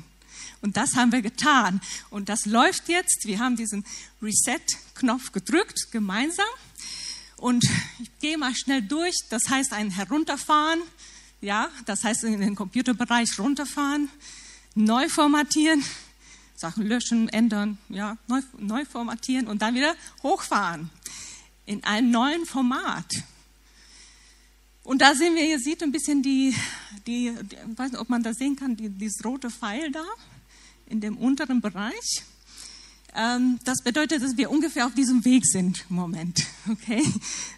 [0.63, 1.81] Und das haben wir getan.
[2.09, 3.25] Und das läuft jetzt.
[3.25, 3.85] Wir haben diesen
[4.21, 6.47] Reset-Knopf gedrückt, gemeinsam.
[7.35, 7.65] Und
[7.99, 9.13] ich gehe mal schnell durch.
[9.29, 10.81] Das heißt ein Herunterfahren.
[11.41, 14.07] Ja, das heißt in den Computerbereich runterfahren,
[14.75, 15.83] neu formatieren,
[16.55, 20.89] Sachen löschen, ändern, ja, neu, neu formatieren und dann wieder hochfahren
[21.65, 23.11] in einem neuen Format.
[24.83, 26.55] Und da sehen wir, ihr seht ein bisschen die,
[27.05, 30.05] die, die ich weiß nicht, ob man das sehen kann, die, dieses rote Pfeil da
[30.93, 32.23] in dem unteren Bereich.
[33.15, 36.45] Ähm, das bedeutet, dass wir ungefähr auf diesem Weg sind im Moment.
[36.71, 37.03] Okay?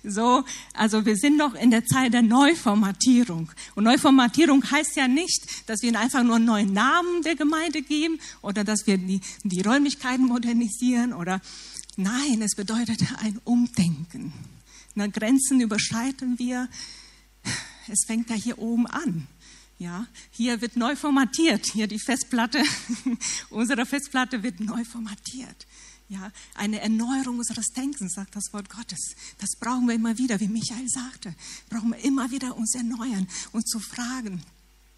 [0.03, 0.43] So,
[0.73, 3.51] also wir sind noch in der Zeit der Neuformatierung.
[3.75, 8.19] Und Neuformatierung heißt ja nicht, dass wir einfach nur einen neuen Namen der Gemeinde geben
[8.41, 11.39] oder dass wir die, die Räumlichkeiten modernisieren oder
[11.97, 14.33] nein, es bedeutet ein Umdenken.
[14.95, 16.67] Na, Grenzen überschreiten wir.
[17.87, 19.27] Es fängt ja hier oben an.
[19.77, 21.65] Ja, hier wird neu formatiert.
[21.73, 22.63] Hier die Festplatte,
[23.49, 25.67] unsere Festplatte wird neu formatiert.
[26.07, 29.15] Ja, eine Erneuerung unseres Denkens, sagt das Wort Gottes.
[29.39, 31.33] Das brauchen wir immer wieder, wie Michael sagte.
[31.69, 34.43] Brauchen wir immer wieder uns erneuern und zu fragen,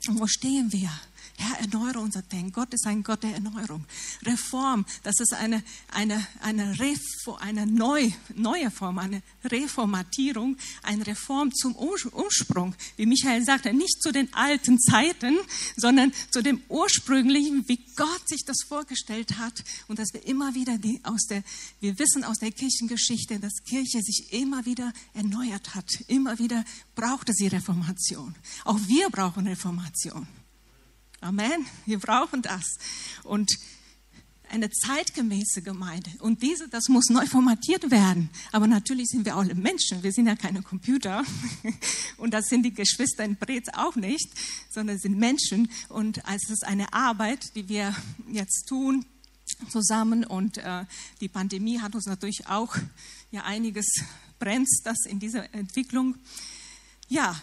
[0.09, 0.91] wo stehen wir?
[1.39, 2.52] Herr, erneuere unser Denken.
[2.52, 3.86] Gott ist ein Gott der Erneuerung.
[4.26, 11.54] Reform, das ist eine, eine, eine, Refo, eine neu, neue Form, eine Reformatierung, eine Reform
[11.54, 12.73] zum Ursprung.
[12.95, 15.38] Wie Michael sagte, nicht zu den alten Zeiten,
[15.76, 19.63] sondern zu dem ursprünglichen, wie Gott sich das vorgestellt hat.
[19.88, 21.43] Und dass wir immer wieder die aus der,
[21.80, 25.88] wir wissen aus der Kirchengeschichte, dass Kirche sich immer wieder erneuert hat.
[26.08, 28.34] Immer wieder brauchte sie Reformation.
[28.65, 30.28] Auch wir brauchen Reformation.
[31.21, 31.65] Amen.
[31.86, 32.77] Wir brauchen das.
[33.23, 33.51] Und
[34.49, 36.10] eine zeitgemäße Gemeinde.
[36.19, 38.30] Und diese, das muss neu formatiert werden.
[38.51, 40.03] Aber natürlich sind wir alle Menschen.
[40.03, 41.23] Wir sind ja keine Computer.
[42.17, 44.30] Und das sind die Geschwister in Brez auch nicht,
[44.69, 45.69] sondern sind Menschen.
[45.89, 47.95] Und es ist eine Arbeit, die wir
[48.32, 49.06] jetzt tun
[49.69, 50.23] zusammen.
[50.23, 50.86] Und äh,
[51.19, 52.75] die Pandemie hat uns natürlich auch
[53.32, 53.86] ja einiges
[54.39, 56.15] bremst das in dieser Entwicklung.
[57.10, 57.36] Ja,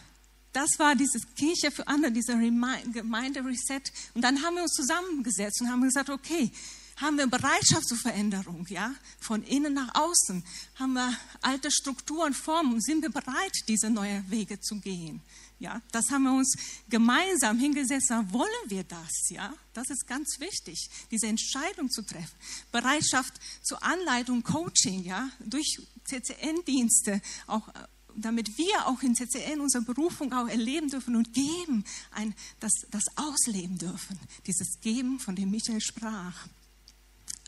[0.55, 3.83] das war diese Kirche für andere, dieser Gemeinde-Reset.
[4.14, 6.51] Und dann haben wir uns zusammengesetzt und haben gesagt, okay,
[6.97, 10.45] haben wir Bereitschaft zur Veränderung, ja, von innen nach außen,
[10.77, 11.12] haben wir
[11.43, 15.21] alte Strukturen, Formen, sind wir bereit, diese neuen Wege zu gehen,
[15.59, 16.57] ja, das haben wir uns
[16.88, 22.37] gemeinsam hingesetzt, wollen wir das, ja, das ist ganz wichtig, diese Entscheidung zu treffen,
[22.71, 27.69] Bereitschaft zur Anleitung, Coaching, ja, durch CCN-Dienste, auch
[28.16, 33.05] damit wir auch in CCN unsere Berufung auch erleben dürfen und geben, ein, das, das
[33.16, 34.18] ausleben dürfen.
[34.46, 36.48] Dieses Geben, von dem Michael sprach.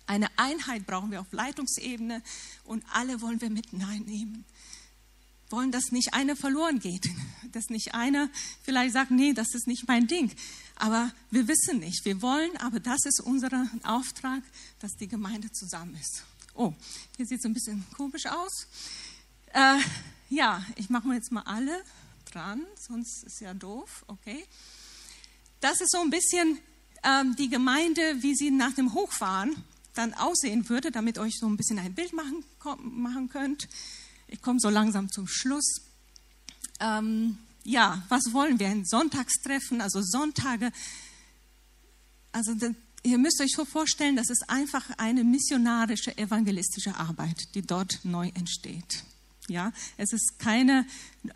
[0.06, 2.22] Eine Einheit brauchen wir auf Leitungsebene
[2.64, 4.44] und alle wollen wir mit hineinnehmen.
[5.50, 7.08] Wollen, dass nicht einer verloren geht,
[7.52, 8.28] dass nicht einer
[8.62, 10.32] vielleicht sagt, nee, das ist nicht mein Ding.
[10.76, 12.04] Aber wir wissen nicht.
[12.04, 14.42] Wir wollen, aber das ist unser Auftrag,
[14.78, 16.24] dass die Gemeinde zusammen ist.
[16.54, 16.72] Oh,
[17.16, 18.66] hier sieht es ein bisschen komisch aus.
[19.52, 19.78] Äh,
[20.28, 21.82] ja, ich mache mir jetzt mal alle
[22.30, 24.44] dran, sonst ist ja doof, okay.
[25.60, 26.58] Das ist so ein bisschen
[27.02, 29.56] ähm, die Gemeinde, wie sie nach dem Hochfahren
[29.94, 32.44] dann aussehen würde, damit euch so ein bisschen ein Bild machen,
[32.80, 33.68] machen könnt.
[34.28, 35.82] Ich komme so langsam zum Schluss.
[36.80, 38.68] Ähm, ja, was wollen wir?
[38.68, 40.72] Ein Sonntagstreffen, also Sonntage.
[42.32, 42.52] Also
[43.02, 49.04] ihr müsst euch vorstellen, das ist einfach eine missionarische, evangelistische Arbeit, die dort neu entsteht.
[49.48, 50.86] Ja, es ist keine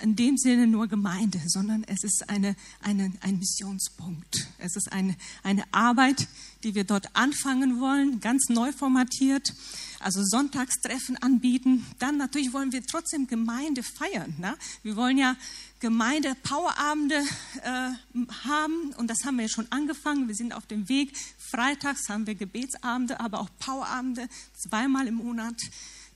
[0.01, 4.47] in dem Sinne nur Gemeinde, sondern es ist eine, eine, ein Missionspunkt.
[4.59, 6.29] Es ist eine, eine Arbeit,
[6.63, 9.53] die wir dort anfangen wollen, ganz neu formatiert.
[9.99, 11.87] Also Sonntagstreffen anbieten.
[11.99, 14.35] Dann natürlich wollen wir trotzdem Gemeinde feiern.
[14.39, 14.57] Ne?
[14.83, 15.37] Wir wollen ja
[15.79, 17.17] Gemeinde Powerabende
[17.63, 20.29] äh, haben und das haben wir schon angefangen.
[20.29, 21.13] Wir sind auf dem Weg.
[21.39, 25.57] Freitags haben wir Gebetsabende, aber auch Powerabende zweimal im Monat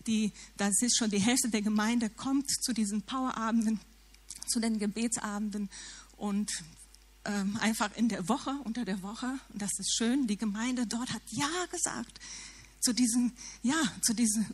[0.07, 3.81] die, das ist schon die Hälfte der Gemeinde, kommt zu diesen Powerabenden,
[4.47, 5.71] zu den Gebetsabenden
[6.17, 6.51] und
[7.25, 11.13] ähm, einfach in der Woche, unter der Woche, und das ist schön, die Gemeinde dort
[11.13, 12.21] hat Ja gesagt
[12.81, 14.45] zu diesen, ja, zu dieser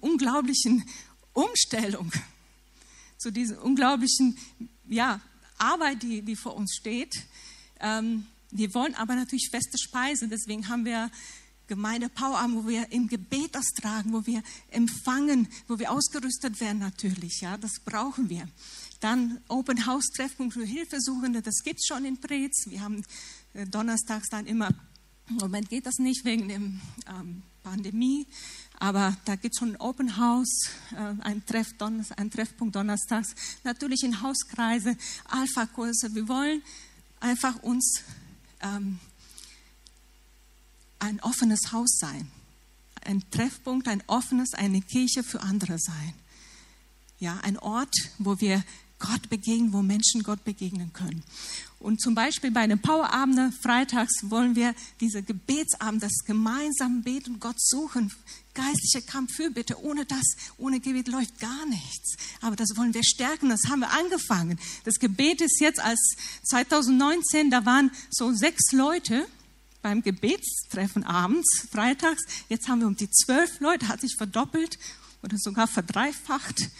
[0.00, 0.88] unglaublichen
[1.34, 2.10] Umstellung,
[3.18, 4.38] zu dieser unglaublichen,
[4.88, 5.20] ja,
[5.58, 7.14] Arbeit, die, die vor uns steht.
[7.80, 11.10] Ähm, wir wollen aber natürlich feste Speise, deswegen haben wir
[11.68, 16.78] Gemeinde Power wo wir im Gebet das tragen, wo wir empfangen, wo wir ausgerüstet werden
[16.78, 17.40] natürlich.
[17.40, 18.48] Ja, das brauchen wir.
[19.00, 22.64] Dann Open House Treffpunkt für Hilfesuchende, das gibt es schon in Preetz.
[22.68, 23.04] Wir haben
[23.54, 24.70] äh, donnerstags dann immer
[25.28, 28.26] Im Moment geht das nicht wegen der ähm, Pandemie,
[28.78, 31.74] aber da gibt es schon ein Open House, äh, ein, Treff
[32.16, 36.14] ein Treffpunkt donnerstags, natürlich in Hauskreise, Alpha-Kurse.
[36.14, 36.62] Wir wollen
[37.20, 38.02] einfach uns
[38.62, 38.98] ähm,
[40.98, 42.30] ein offenes Haus sein,
[43.04, 46.14] ein Treffpunkt, ein offenes, eine Kirche für andere sein.
[47.20, 48.64] Ja, ein Ort, wo wir
[48.98, 51.22] Gott begegnen, wo Menschen Gott begegnen können.
[51.80, 57.60] Und zum Beispiel bei den Powerabenden freitags wollen wir diese Gebetsabend, das gemeinsame Beten, Gott
[57.60, 58.12] suchen,
[58.54, 59.80] geistliche Kampf, Fürbitte.
[59.80, 60.24] Ohne das,
[60.58, 62.16] ohne Gebet läuft gar nichts.
[62.40, 64.58] Aber das wollen wir stärken, das haben wir angefangen.
[64.84, 66.16] Das Gebet ist jetzt als
[66.50, 69.28] 2019, da waren so sechs Leute
[69.82, 72.22] beim Gebetstreffen abends, freitags.
[72.48, 74.78] Jetzt haben wir um die zwölf Leute, hat sich verdoppelt
[75.22, 76.70] oder sogar verdreifacht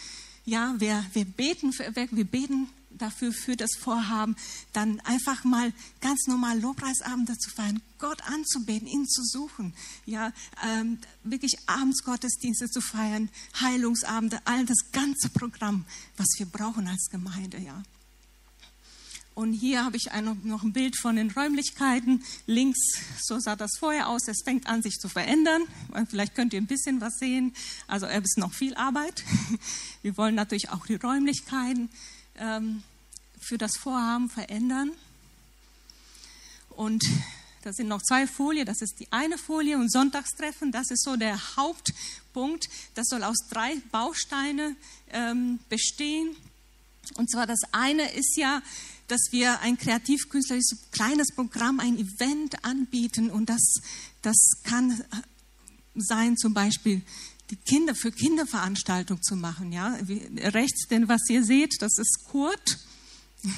[0.49, 4.35] ja, wir, wir beten für wir beten dafür, für das Vorhaben,
[4.73, 9.73] dann einfach mal ganz normal Lobpreisabende zu feiern, Gott anzubeten, ihn zu suchen,
[10.05, 10.33] ja,
[10.65, 13.29] ähm, wirklich abends Gottesdienste zu feiern,
[13.61, 15.85] Heilungsabende, all das ganze Programm,
[16.17, 17.83] was wir brauchen als Gemeinde, ja.
[19.39, 22.25] Und hier habe ich ein, noch ein Bild von den Räumlichkeiten.
[22.45, 22.77] Links,
[23.21, 24.27] so sah das vorher aus.
[24.27, 25.61] Es fängt an, sich zu verändern.
[26.09, 27.55] Vielleicht könnt ihr ein bisschen was sehen.
[27.87, 29.23] Also es ist noch viel Arbeit.
[30.01, 31.89] Wir wollen natürlich auch die Räumlichkeiten
[32.37, 32.83] ähm,
[33.39, 34.91] für das Vorhaben verändern.
[36.71, 37.05] Und
[37.61, 38.65] da sind noch zwei Folien.
[38.65, 40.73] Das ist die eine Folie und Sonntagstreffen.
[40.73, 42.67] Das ist so der Hauptpunkt.
[42.93, 44.75] Das soll aus drei Bausteinen
[45.13, 46.35] ähm, bestehen.
[47.15, 48.61] Und zwar das eine ist ja
[49.09, 53.73] dass wir ein kreativ-künstlerisches kleines Programm, ein Event anbieten und das,
[54.21, 55.03] das kann
[55.95, 57.01] sein zum Beispiel
[57.49, 59.71] die Kinder für Kinderveranstaltung zu machen.
[59.71, 59.97] Ja,
[60.37, 62.79] rechts, denn was ihr seht, das ist Kurt.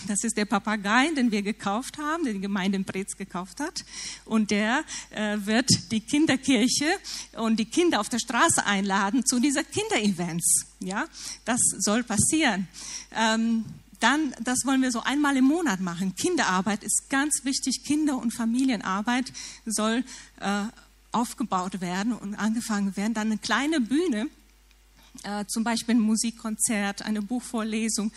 [0.08, 3.84] Das ist der Papagei, den wir gekauft haben, den die Gemeinde in Brez gekauft hat.
[4.26, 6.86] Und der äh, wird die Kinderkirche
[7.34, 10.68] und die Kinder auf der Straße einladen zu dieser Kinderevents.
[10.80, 11.08] Ja,
[11.46, 12.68] das soll passieren.
[13.16, 13.66] Ähm,
[14.02, 16.16] dann, das wollen wir so einmal im Monat machen.
[16.16, 17.84] Kinderarbeit ist ganz wichtig.
[17.86, 19.32] Kinder- und Familienarbeit
[19.66, 20.04] soll
[20.40, 20.64] äh,
[21.12, 23.14] aufgebaut werden und angefangen werden.
[23.14, 24.28] Dann eine kleine Bühne,
[25.24, 28.12] äh, zum Beispiel ein Musikkonzert, eine Buchvorlesung,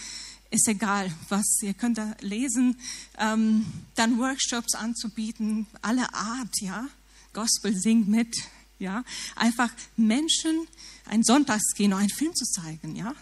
[0.51, 2.79] ist egal, was ihr könnt da lesen.
[3.19, 6.87] Ähm, dann Workshops anzubieten, alle Art, ja.
[7.33, 8.35] Gospel singt mit,
[8.79, 9.05] ja.
[9.35, 10.67] Einfach Menschen
[11.07, 13.15] ein Sonntagskino, einen Film zu zeigen, ja.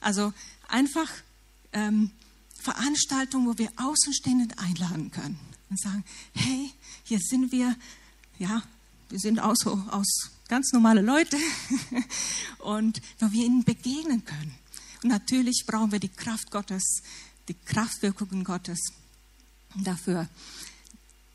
[0.00, 0.32] Also
[0.68, 1.08] einfach
[1.76, 2.10] ähm,
[2.58, 6.70] Veranstaltungen, wo wir Außenstehende einladen können und sagen, hey,
[7.04, 7.76] hier sind wir,
[8.38, 8.62] ja,
[9.10, 11.36] wir sind auch so aus ganz normale Leute
[12.58, 14.54] und wo wir ihnen begegnen können.
[15.02, 17.02] Und natürlich brauchen wir die Kraft Gottes,
[17.48, 18.80] die Kraftwirkungen Gottes
[19.76, 20.28] dafür.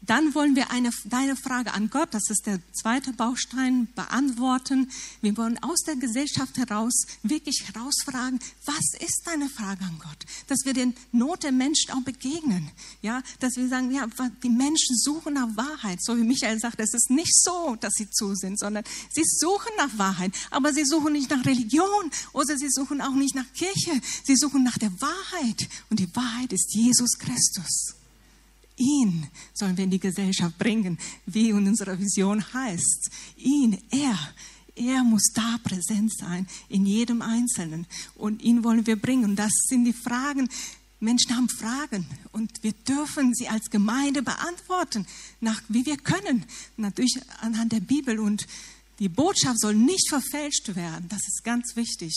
[0.03, 4.89] Dann wollen wir eine, deine Frage an Gott, das ist der zweite Baustein, beantworten.
[5.21, 10.25] Wir wollen aus der Gesellschaft heraus wirklich herausfragen, was ist deine Frage an Gott?
[10.47, 12.71] Dass wir den Not der Menschen auch begegnen.
[13.03, 14.07] Ja, dass wir sagen, ja,
[14.41, 16.01] die Menschen suchen nach Wahrheit.
[16.01, 19.71] So wie Michael sagt, es ist nicht so, dass sie zu sind, sondern sie suchen
[19.77, 20.33] nach Wahrheit.
[20.49, 24.01] Aber sie suchen nicht nach Religion oder sie suchen auch nicht nach Kirche.
[24.23, 25.69] Sie suchen nach der Wahrheit.
[25.91, 28.00] Und die Wahrheit ist Jesus Christus.
[28.81, 33.11] Ihn sollen wir in die Gesellschaft bringen, wie in unserer Vision heißt.
[33.37, 34.17] Ihn, er,
[34.75, 37.85] er muss da präsent sein, in jedem Einzelnen.
[38.15, 39.35] Und ihn wollen wir bringen.
[39.35, 40.49] Das sind die Fragen.
[40.99, 45.07] Menschen haben Fragen und wir dürfen sie als Gemeinde beantworten,
[45.39, 46.45] nach, wie wir können.
[46.77, 48.19] Natürlich anhand der Bibel.
[48.19, 48.47] Und
[48.97, 51.07] die Botschaft soll nicht verfälscht werden.
[51.09, 52.13] Das ist ganz wichtig.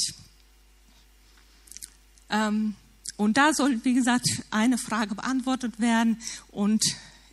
[2.31, 2.75] Ähm,
[3.17, 6.83] und da soll, wie gesagt, eine Frage beantwortet werden und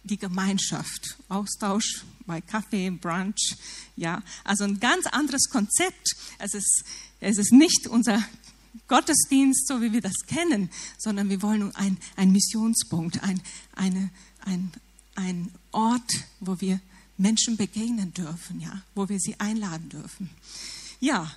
[0.04, 3.56] die Gemeinschaft, Austausch bei Kaffee, Brunch,
[3.96, 6.16] ja, also ein ganz anderes Konzept.
[6.40, 6.84] Es ist,
[7.20, 8.24] es ist nicht unser
[8.88, 13.42] Gottesdienst, so wie wir das kennen, sondern wir wollen ein, ein Missionspunkt, ein,
[13.76, 14.10] eine,
[14.46, 14.72] ein,
[15.16, 16.80] ein Ort, wo wir
[17.18, 20.30] Menschen begegnen dürfen, ja, wo wir sie einladen dürfen.
[21.00, 21.32] Ja,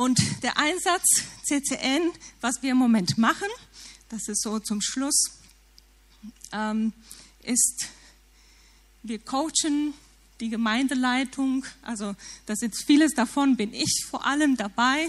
[0.00, 1.04] und der Einsatz
[1.42, 2.10] CCN,
[2.40, 3.48] was wir im Moment machen,
[4.08, 5.30] das ist so zum Schluss,
[6.52, 6.94] ähm,
[7.42, 7.84] ist,
[9.02, 9.92] wir coachen
[10.40, 15.06] die Gemeindeleitung, also das ist vieles davon, bin ich vor allem dabei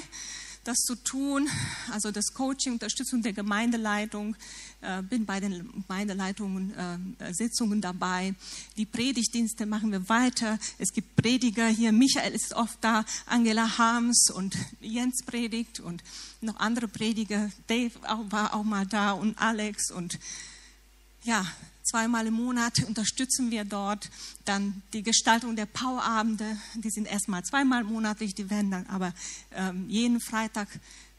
[0.64, 1.49] das zu tun,
[1.91, 4.36] also das Coaching, Unterstützung der Gemeindeleitung,
[4.82, 8.36] äh, bin bei den Gemeindeleitungen, äh, Sitzungen dabei.
[8.78, 10.59] Die Predigtdienste machen wir weiter.
[10.78, 16.03] Es gibt Prediger hier, Michael ist oft da, Angela Harms und Jens predigt und
[16.41, 20.20] noch andere Prediger, Dave auch, war auch mal da und Alex und
[21.24, 21.45] ja,
[21.84, 24.10] zweimal im Monat unterstützen wir dort.
[24.46, 29.14] Dann die Gestaltung der Powerabende, die sind erstmal zweimal monatlich, die werden dann aber
[29.56, 30.68] ähm, jeden Freitag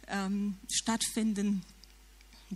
[0.09, 1.63] ähm, stattfinden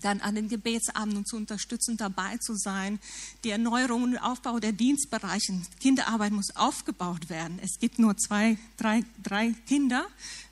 [0.01, 2.99] dann an den Gebetsabenden zu unterstützen, dabei zu sein.
[3.44, 5.61] Die Erneuerung und Aufbau der Dienstbereiche.
[5.80, 7.59] Kinderarbeit muss aufgebaut werden.
[7.62, 10.07] Es gibt nur zwei, drei, drei Kinder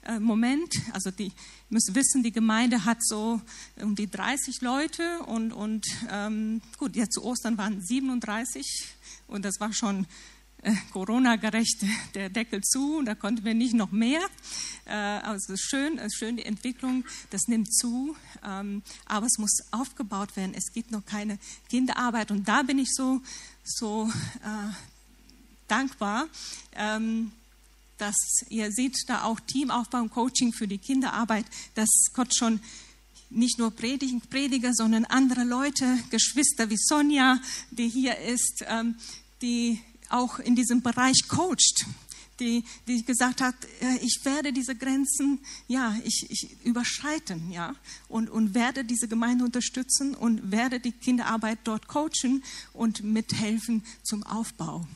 [0.07, 0.74] im Moment.
[0.92, 1.32] Also die
[1.68, 3.40] müssen wissen, die Gemeinde hat so
[3.80, 8.64] um die 30 Leute und, und ähm, gut, jetzt zu Ostern waren 37
[9.26, 10.34] und das war schon äh,
[10.93, 11.85] Corona-gerecht
[12.15, 14.21] der Deckel zu da konnten wir nicht noch mehr.
[14.87, 20.55] Äh, also schön, schön die Entwicklung, das nimmt zu, ähm, aber es muss aufgebaut werden.
[20.55, 21.39] Es gibt noch keine
[21.69, 23.21] Kinderarbeit und da bin ich so,
[23.65, 24.11] so
[24.43, 24.73] äh,
[25.69, 26.27] dankbar.
[26.75, 27.33] Ähm,
[27.99, 28.17] dass
[28.49, 32.61] ihr seht da auch Teamaufbau und Coaching für die Kinderarbeit, dass Gott schon
[33.31, 37.41] nicht nur Prediger, sondern andere Leute, Geschwister wie Sonja,
[37.71, 38.97] die hier ist, ähm,
[39.43, 39.81] die
[40.11, 41.87] auch in diesem Bereich coacht,
[42.41, 47.75] die, die gesagt hat, äh, ich werde diese Grenzen, ja, ich, ich überschreiten, ja,
[48.09, 52.43] und, und werde diese Gemeinde unterstützen und werde die Kinderarbeit dort coachen
[52.73, 54.87] und mithelfen zum Aufbau.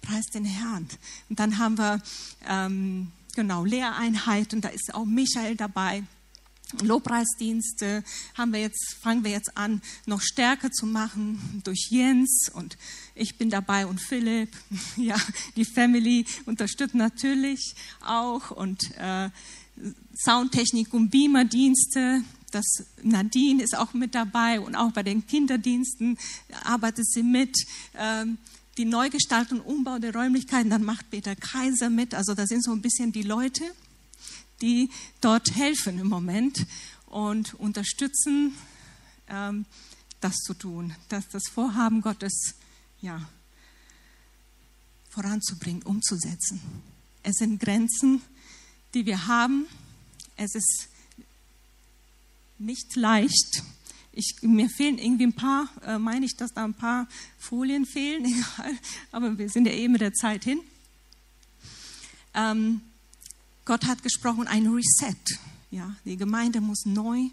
[0.00, 0.88] Preis den Herrn.
[1.28, 2.02] Und dann haben wir,
[2.48, 6.02] ähm, genau, Lehreinheit und da ist auch Michael dabei.
[6.82, 8.04] Lobpreisdienste
[8.36, 12.76] haben wir jetzt, fangen wir jetzt an, noch stärker zu machen durch Jens und
[13.14, 14.50] ich bin dabei und Philipp.
[14.96, 15.16] Ja,
[15.56, 19.30] die Family unterstützt natürlich auch und äh,
[20.14, 22.22] Soundtechnik und Beamerdienste.
[22.50, 26.18] Das Nadine ist auch mit dabei und auch bei den Kinderdiensten
[26.64, 27.56] arbeitet sie mit.
[27.96, 28.38] Ähm,
[28.78, 32.14] die Neugestaltung und Umbau der Räumlichkeiten, dann macht Peter Kaiser mit.
[32.14, 33.64] Also da sind so ein bisschen die Leute,
[34.62, 34.90] die
[35.20, 36.66] dort helfen im Moment
[37.06, 38.56] und unterstützen,
[39.28, 39.66] ähm,
[40.20, 42.54] das zu tun, dass das Vorhaben Gottes
[43.00, 43.28] ja,
[45.10, 46.60] voranzubringen, umzusetzen.
[47.22, 48.22] Es sind Grenzen,
[48.94, 49.66] die wir haben.
[50.36, 50.88] Es ist
[52.58, 53.62] nicht leicht.
[54.12, 57.08] Ich, mir fehlen irgendwie ein paar, äh, meine ich, dass da ein paar
[57.38, 58.24] Folien fehlen,
[58.58, 58.78] egal,
[59.10, 60.60] aber wir sind ja eben mit der Zeit hin.
[62.34, 62.80] Ähm,
[63.64, 65.38] Gott hat gesprochen, ein Reset.
[65.70, 67.28] Ja, die Gemeinde muss neu,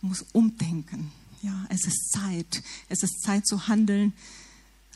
[0.00, 1.10] muss umdenken.
[1.42, 2.62] Ja, es ist Zeit.
[2.88, 4.12] Es ist Zeit zu handeln.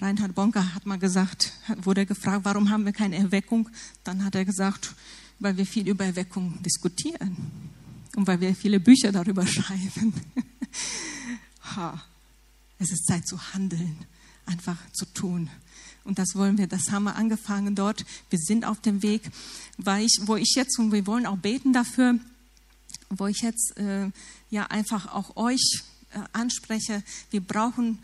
[0.01, 1.53] Reinhard Bonker hat mal gesagt,
[1.83, 3.69] wurde gefragt, warum haben wir keine Erweckung?
[4.03, 4.95] Dann hat er gesagt,
[5.41, 7.37] weil wir viel über Erweckung diskutieren
[8.17, 10.15] und weil wir viele Bücher darüber schreiben.
[11.77, 12.03] ha,
[12.79, 13.97] es ist Zeit zu handeln,
[14.47, 15.51] einfach zu tun.
[16.05, 18.05] Und das wollen wir, das haben wir angefangen dort.
[18.31, 19.23] Wir sind auf dem Weg,
[19.77, 22.19] weil ich, wo ich jetzt, und wir wollen auch beten dafür,
[23.11, 24.11] wo ich jetzt äh,
[24.51, 25.83] ja einfach auch euch
[26.13, 27.99] äh, anspreche, wir brauchen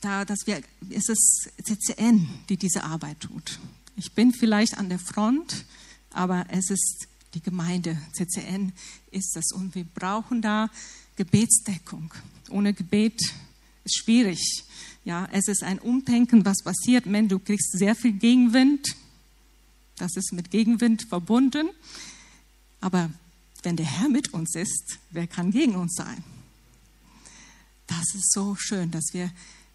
[0.00, 0.60] da, dass wir,
[0.90, 3.58] es ist CCN, die diese Arbeit tut.
[3.96, 5.64] Ich bin vielleicht an der Front,
[6.10, 7.98] aber es ist die Gemeinde.
[8.12, 8.72] CCN
[9.10, 10.70] ist das und wir brauchen da
[11.16, 12.12] Gebetsdeckung.
[12.50, 13.18] Ohne Gebet
[13.84, 14.64] ist schwierig.
[15.06, 18.96] Ja, es ist ein Umdenken, was passiert, wenn du kriegst sehr viel Gegenwind.
[19.98, 21.68] Das ist mit Gegenwind verbunden.
[22.80, 23.08] Aber
[23.62, 26.24] wenn der Herr mit uns ist, wer kann gegen uns sein?
[27.86, 29.30] Das ist so schön, dass wir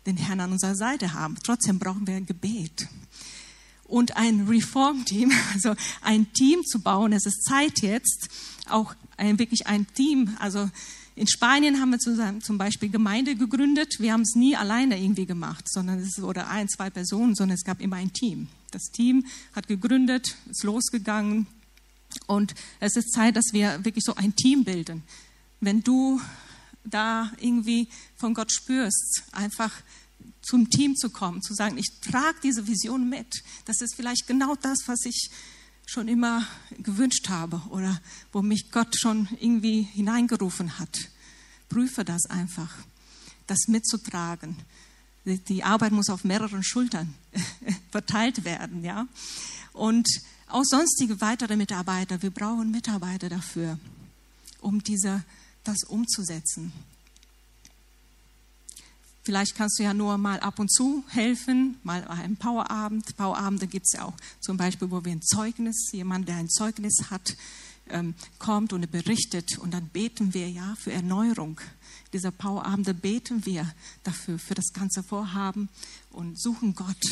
[0.06, 1.38] den Herrn an unserer Seite haben.
[1.42, 2.90] Trotzdem brauchen wir ein Gebet.
[3.86, 7.14] Und ein Reform-Team, also ein Team zu bauen.
[7.14, 8.28] Es ist Zeit jetzt,
[8.68, 10.70] auch ein, wirklich ein Team, also
[11.22, 12.00] in Spanien haben wir
[12.40, 13.98] zum Beispiel Gemeinde gegründet.
[14.00, 17.64] Wir haben es nie alleine irgendwie gemacht, sondern es wurde ein, zwei Personen, sondern es
[17.64, 18.48] gab immer ein Team.
[18.72, 21.46] Das Team hat gegründet, ist losgegangen
[22.26, 25.04] und es ist Zeit, dass wir wirklich so ein Team bilden.
[25.60, 26.20] Wenn du
[26.84, 29.72] da irgendwie von Gott spürst, einfach
[30.42, 33.44] zum Team zu kommen, zu sagen, ich trage diese Vision mit.
[33.66, 35.30] Das ist vielleicht genau das, was ich
[35.86, 36.48] schon immer
[36.80, 38.02] gewünscht habe oder
[38.32, 41.11] wo mich Gott schon irgendwie hineingerufen hat.
[41.72, 42.70] Prüfe das einfach,
[43.48, 44.58] das mitzutragen.
[45.26, 47.14] Die Arbeit muss auf mehreren Schultern
[47.92, 49.08] verteilt werden, ja.
[49.72, 50.08] Und
[50.48, 53.80] auch sonstige weitere Mitarbeiter, wir brauchen Mitarbeiter dafür,
[54.60, 55.24] um diese,
[55.64, 56.74] das umzusetzen.
[59.24, 63.16] Vielleicht kannst du ja nur mal ab und zu helfen, mal einen Powerabend.
[63.16, 67.12] Powerabende gibt es ja auch zum Beispiel, wo wir ein Zeugnis, jemand, der ein Zeugnis
[67.12, 67.38] hat,
[67.92, 71.60] ähm, kommt und berichtet und dann beten wir ja für Erneuerung.
[72.14, 73.72] Dieser Powerabende beten wir
[74.04, 75.70] dafür, für das ganze Vorhaben
[76.10, 77.04] und suchen Gott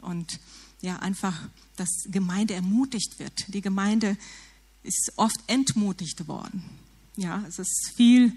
[0.00, 0.40] und
[0.80, 3.44] ja, einfach, dass Gemeinde ermutigt wird.
[3.48, 4.16] Die Gemeinde
[4.82, 6.64] ist oft entmutigt worden.
[7.16, 8.32] Ja, es ist viel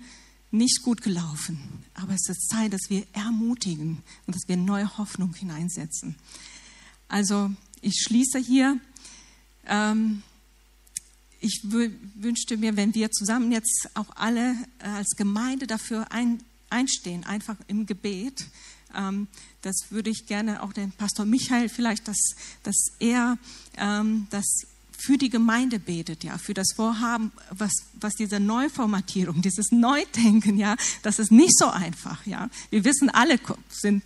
[0.51, 1.84] nicht gut gelaufen.
[1.95, 6.15] Aber es ist Zeit, dass wir ermutigen und dass wir neue Hoffnung hineinsetzen.
[7.07, 7.51] Also
[7.82, 8.80] ich schließe hier.
[9.65, 10.23] Ähm,
[11.46, 16.41] ich wünschte mir, wenn wir zusammen jetzt auch alle äh, als Gemeinde dafür ein,
[16.72, 18.48] einstehen, einfach im Gebet.
[18.96, 19.28] Ähm,
[19.62, 22.18] das würde ich gerne auch den Pastor Michael vielleicht, dass,
[22.64, 23.38] dass er
[23.78, 24.46] ähm, das
[24.98, 30.76] für die Gemeinde betet, ja, für das Vorhaben, was, was diese Neuformatierung, dieses Neudenken, ja,
[31.04, 32.50] das ist nicht so einfach, ja.
[32.72, 33.39] Wir wissen alle,
[33.70, 34.04] sind,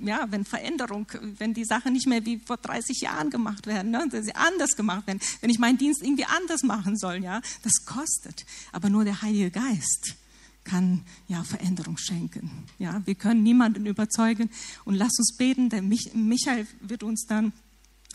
[0.00, 1.06] ja, wenn Veränderung,
[1.38, 4.76] wenn die Sachen nicht mehr wie vor 30 Jahren gemacht werden, ne, wenn sie anders
[4.76, 8.44] gemacht werden, wenn ich meinen Dienst irgendwie anders machen soll, ja, das kostet.
[8.72, 10.16] Aber nur der Heilige Geist
[10.64, 12.50] kann ja Veränderung schenken.
[12.78, 14.50] Ja, wir können niemanden überzeugen
[14.84, 17.52] und lass uns beten, denn Michael wird uns dann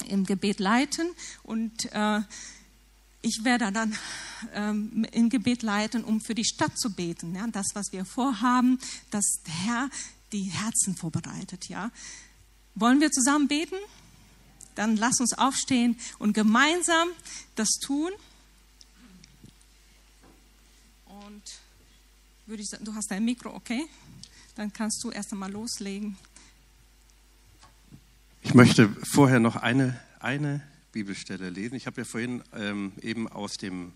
[0.08, 1.08] im Gebet leiten
[1.44, 2.22] und äh,
[3.22, 3.98] ich werde dann
[4.54, 7.34] ähm, im Gebet leiten, um für die Stadt zu beten.
[7.34, 8.78] Ja, das, was wir vorhaben,
[9.10, 9.90] dass der Herr
[10.32, 11.68] die Herzen vorbereitet.
[11.70, 11.92] Ja,
[12.76, 13.78] wollen wir zusammen beten?
[14.76, 17.08] Dann lass uns aufstehen und gemeinsam
[17.56, 18.12] das tun.
[21.06, 21.44] Und
[22.46, 23.86] würde ich sagen, du hast dein Mikro, okay?
[24.56, 26.18] Dann kannst du erst einmal loslegen.
[28.42, 30.62] Ich möchte vorher noch eine, eine
[30.92, 31.76] Bibelstelle lesen.
[31.76, 33.94] Ich habe ja vorhin ähm, eben aus dem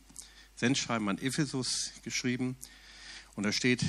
[0.55, 2.57] Sendschreiben an Ephesus geschrieben.
[3.35, 3.85] Und da steht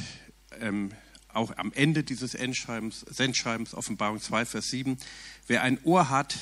[0.61, 0.93] ähm,
[1.35, 4.99] auch am Ende dieses Endschreibens, Sendschreibens, Offenbarung 2, Vers 7,
[5.47, 6.39] wer ein Ohr hat,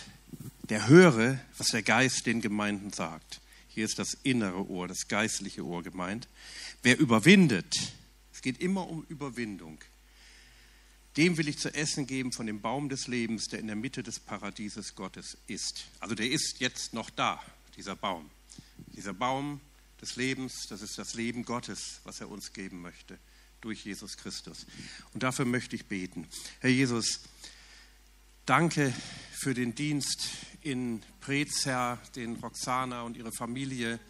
[0.68, 3.40] der höre, was der Geist den Gemeinden sagt.
[3.68, 6.28] Hier ist das innere Ohr, das geistliche Ohr gemeint.
[6.82, 7.74] Wer überwindet,
[8.32, 9.78] es geht immer um Überwindung.
[11.16, 14.02] Dem will ich zu essen geben von dem Baum des Lebens, der in der Mitte
[14.02, 15.86] des Paradieses Gottes ist.
[16.00, 17.42] Also der ist jetzt noch da,
[17.76, 18.30] dieser Baum.
[18.94, 19.60] Dieser Baum
[20.00, 23.18] des Lebens, das ist das Leben Gottes, was er uns geben möchte
[23.60, 24.66] durch Jesus Christus.
[25.14, 26.26] Und dafür möchte ich beten.
[26.60, 27.20] Herr Jesus,
[28.46, 28.92] danke
[29.32, 30.28] für den Dienst
[30.62, 34.00] in Preetz, Herr, den Roxana und ihre Familie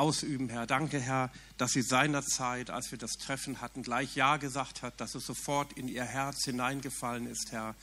[0.00, 0.66] ausüben, Herr.
[0.66, 5.14] Danke, Herr, dass sie seinerzeit, als wir das Treffen hatten, gleich Ja gesagt hat, dass
[5.14, 7.74] es sofort in ihr Herz hineingefallen ist, Herr.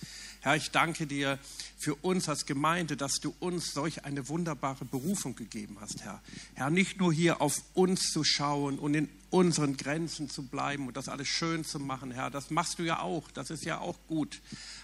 [0.42, 1.38] Herr, ich danke dir
[1.78, 6.20] für uns als Gemeinde, dass du uns solch eine wunderbare Berufung gegeben hast, Herr.
[6.56, 10.98] Herr, nicht nur hier auf uns zu schauen und in unseren Grenzen zu bleiben und
[10.98, 12.32] das alles schön zu machen, Herr.
[12.32, 14.42] Das machst du ja auch, das ist ja auch gut.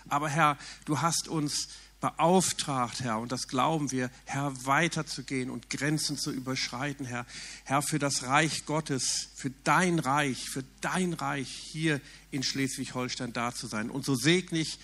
[0.08, 1.70] Aber Herr, du hast uns
[2.04, 7.26] beauftragt, Herr, und das glauben wir, Herr, weiterzugehen und Grenzen zu überschreiten, Herr.
[7.64, 13.56] Herr, für das Reich Gottes, für dein Reich, für dein Reich hier in Schleswig-Holstein da
[13.56, 13.90] zu sein.
[13.90, 14.80] Und so segne ich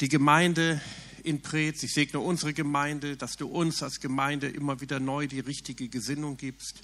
[0.00, 0.80] die Gemeinde
[1.24, 5.40] in Preetz, ich segne unsere Gemeinde, dass du uns als Gemeinde immer wieder neu die
[5.40, 6.82] richtige Gesinnung gibst.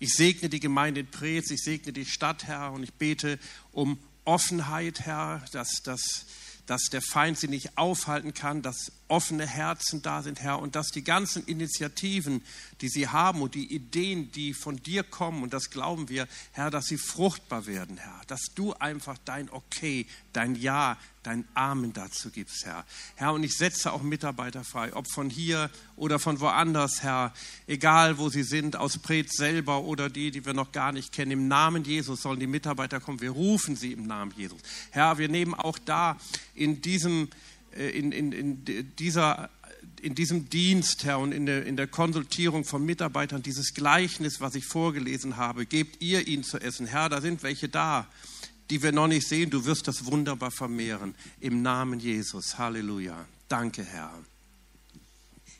[0.00, 3.38] Ich segne die Gemeinde in Preetz, ich segne die Stadt, Herr, und ich bete
[3.70, 6.26] um Offenheit, Herr, dass das
[6.66, 10.88] dass der Feind sie nicht aufhalten kann, dass offene Herzen da sind, Herr, und dass
[10.88, 12.42] die ganzen Initiativen,
[12.80, 16.70] die sie haben und die Ideen, die von dir kommen, und das glauben wir, Herr,
[16.70, 22.30] dass sie fruchtbar werden, Herr, dass du einfach dein Okay, dein Ja, dein Amen dazu
[22.30, 22.84] gibst, Herr.
[23.16, 27.32] Herr, und ich setze auch Mitarbeiter frei, ob von hier oder von woanders, Herr,
[27.66, 31.30] egal wo sie sind, aus Preetz selber oder die, die wir noch gar nicht kennen.
[31.30, 33.20] Im Namen Jesus sollen die Mitarbeiter kommen.
[33.20, 34.60] Wir rufen sie im Namen Jesus.
[34.90, 36.18] Herr, wir nehmen auch da
[36.54, 37.28] in diesem
[37.74, 39.50] in, in, in, dieser,
[40.00, 44.54] in diesem Dienst, Herr, und in der, in der Konsultierung von Mitarbeitern dieses Gleichnis, was
[44.54, 46.86] ich vorgelesen habe, gebt ihr ihnen zu essen.
[46.86, 48.06] Herr, da sind welche da,
[48.70, 49.50] die wir noch nicht sehen.
[49.50, 51.14] Du wirst das wunderbar vermehren.
[51.40, 52.58] Im Namen Jesus.
[52.58, 53.26] Halleluja.
[53.48, 54.12] Danke, Herr.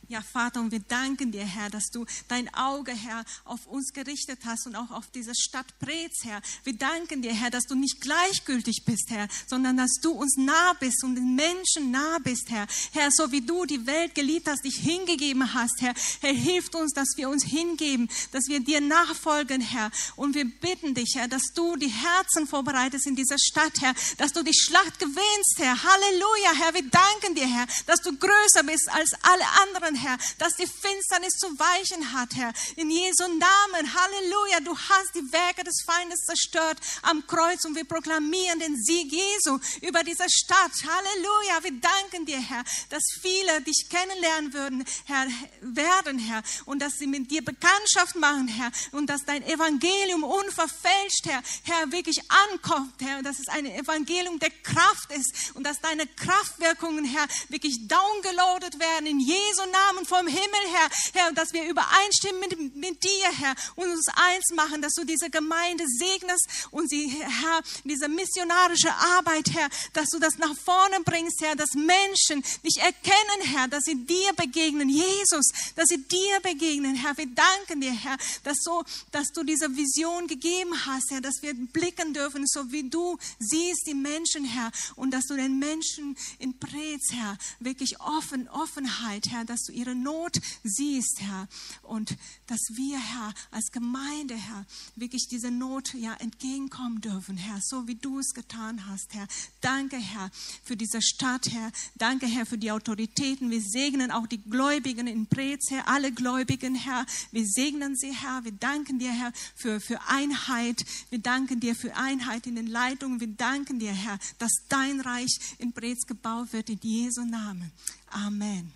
[0.07, 4.39] Ja, Vater, und wir danken dir, Herr, dass du dein Auge, Herr, auf uns gerichtet
[4.45, 6.43] hast und auch auf diese Stadt Preetz, Herr.
[6.63, 10.73] Wir danken dir, Herr, dass du nicht gleichgültig bist, Herr, sondern dass du uns nah
[10.73, 12.67] bist und den Menschen nah bist, Herr.
[12.91, 15.95] Herr, so wie du die Welt geliebt hast, dich hingegeben hast, Herr.
[16.21, 19.89] Herr, hilft uns, dass wir uns hingeben, dass wir dir nachfolgen, Herr.
[20.15, 24.33] Und wir bitten dich, Herr, dass du die Herzen vorbereitest in dieser Stadt, Herr, dass
[24.33, 25.81] du die Schlacht gewinnst, Herr.
[25.81, 26.73] Halleluja, Herr.
[26.75, 31.33] Wir danken dir, Herr, dass du größer bist als alle anderen, Herr, dass die Finsternis
[31.37, 32.53] zu weichen hat, Herr.
[32.75, 37.85] In Jesu Namen, Halleluja, du hast die Werke des Feindes zerstört am Kreuz und wir
[37.85, 40.71] proklamieren den Sieg Jesu über diese Stadt.
[40.83, 45.27] Halleluja, wir danken dir, Herr, dass viele dich kennenlernen würden, Herr,
[45.61, 51.25] werden, Herr, und dass sie mit dir Bekanntschaft machen, Herr, und dass dein Evangelium unverfälscht,
[51.25, 52.19] Herr, Herr, wirklich
[52.51, 57.87] ankommt, Herr, dass es ein Evangelium der Kraft ist und dass deine Kraftwirkungen, Herr, wirklich
[57.87, 59.84] downgeloadet werden in Jesu Namen.
[59.85, 64.45] Namen vom Himmel, Herr, Herr, dass wir übereinstimmen mit, mit dir, Herr, und uns eins
[64.55, 70.19] machen, dass du diese Gemeinde segnest und sie, Herr, diese missionarische Arbeit, Herr, dass du
[70.19, 75.51] das nach vorne bringst, Herr, dass Menschen dich erkennen, Herr, dass sie dir begegnen, Jesus,
[75.75, 77.17] dass sie dir begegnen, Herr.
[77.17, 81.53] Wir danken dir, Herr, dass so, dass du diese Vision gegeben hast, Herr, dass wir
[81.53, 86.57] blicken dürfen, so wie du siehst die Menschen, Herr, und dass du den Menschen in
[86.57, 91.47] Prez, Herr, wirklich offen, Offenheit, Herr, dass du ihre Not siehst, Herr,
[91.83, 92.15] und
[92.47, 94.65] dass wir, Herr, als Gemeinde, Herr,
[94.95, 99.27] wirklich diese Not, ja, entgegenkommen dürfen, Herr, so wie du es getan hast, Herr.
[99.61, 100.31] Danke, Herr,
[100.63, 101.71] für diese Stadt, Herr.
[101.95, 103.49] Danke, Herr, für die Autoritäten.
[103.49, 107.05] Wir segnen auch die Gläubigen in Prez, Herr, alle Gläubigen, Herr.
[107.31, 108.43] Wir segnen sie, Herr.
[108.43, 110.85] Wir danken dir, Herr, für, für Einheit.
[111.09, 113.19] Wir danken dir für Einheit in den Leitungen.
[113.19, 117.71] Wir danken dir, Herr, dass dein Reich in Brez gebaut wird, in Jesu Namen.
[118.07, 118.71] Amen.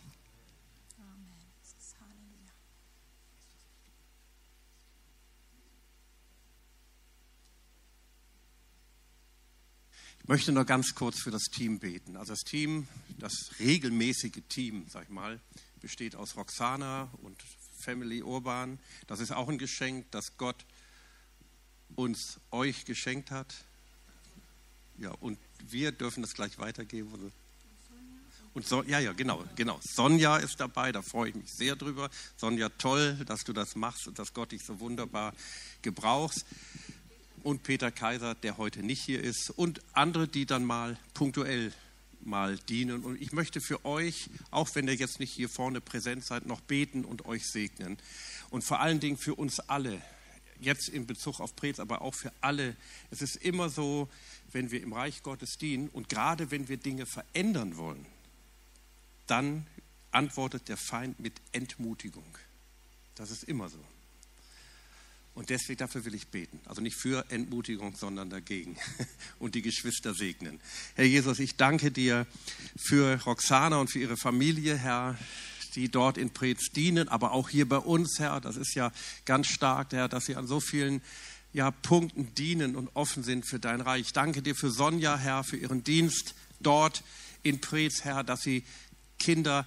[10.19, 12.16] Ich möchte nur ganz kurz für das Team beten.
[12.16, 15.40] Also das Team, das regelmäßige Team, sag ich mal,
[15.82, 17.36] besteht aus Roxana und
[17.80, 18.78] Family Urban.
[19.08, 20.68] Das ist auch ein Geschenk, das Gott
[21.96, 23.56] uns euch geschenkt hat.
[25.00, 27.32] Ja, und wir dürfen das gleich weitergeben.
[28.54, 29.80] Und so, ja, ja, genau, genau.
[29.82, 32.12] Sonja ist dabei, da freue ich mich sehr drüber.
[32.38, 35.34] Sonja, toll, dass du das machst und dass Gott dich so wunderbar
[35.82, 36.46] gebrauchst.
[37.44, 39.50] Und Peter Kaiser, der heute nicht hier ist.
[39.50, 41.74] Und andere, die dann mal punktuell
[42.22, 43.04] mal dienen.
[43.04, 46.62] Und ich möchte für euch, auch wenn ihr jetzt nicht hier vorne präsent seid, noch
[46.62, 47.98] beten und euch segnen.
[48.50, 50.02] Und vor allen Dingen für uns alle,
[50.60, 52.76] jetzt in Bezug auf Prez, aber auch für alle.
[53.12, 54.10] Es ist immer so,
[54.52, 58.06] wenn wir im Reich Gottes dienen und gerade wenn wir Dinge verändern wollen,
[59.28, 59.66] dann
[60.12, 62.38] antwortet der Feind mit Entmutigung.
[63.16, 63.80] Das ist immer so.
[65.40, 66.60] Und deswegen dafür will ich beten.
[66.66, 68.76] Also nicht für Entmutigung, sondern dagegen.
[69.40, 70.60] Und die Geschwister segnen.
[70.96, 72.28] Herr Jesus, ich danke dir
[72.78, 75.18] für Roxana und für ihre Familie, Herr,
[75.76, 78.42] die dort in Preetz dienen, aber auch hier bei uns, Herr.
[78.42, 78.92] Das ist ja
[79.24, 81.02] ganz stark, Herr, dass sie an so vielen
[81.54, 84.08] ja, Punkten dienen und offen sind für dein Reich.
[84.08, 87.02] Ich danke dir für Sonja, Herr, für ihren Dienst dort
[87.44, 88.66] in Preetz, Herr, dass sie
[89.20, 89.66] Kinder,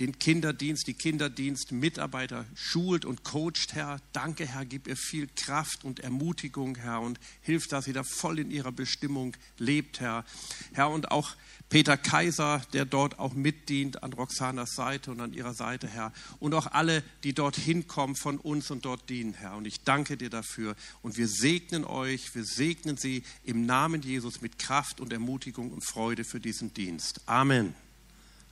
[0.00, 4.00] den Kinderdienst, die Kinderdienstmitarbeiter schult und coacht, Herr.
[4.12, 8.38] Danke, Herr, gib ihr viel Kraft und Ermutigung, Herr, und hilf, dass sie da voll
[8.38, 10.24] in ihrer Bestimmung lebt, Herr.
[10.72, 11.36] Herr, und auch
[11.68, 16.12] Peter Kaiser, der dort auch mitdient an Roxanas Seite und an ihrer Seite, Herr.
[16.40, 19.56] Und auch alle, die dort hinkommen von uns und dort dienen, Herr.
[19.56, 20.74] Und ich danke dir dafür.
[21.02, 25.86] Und wir segnen euch, wir segnen sie im Namen Jesus mit Kraft und Ermutigung und
[25.86, 27.20] Freude für diesen Dienst.
[27.26, 27.74] Amen.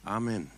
[0.04, 0.57] Amen.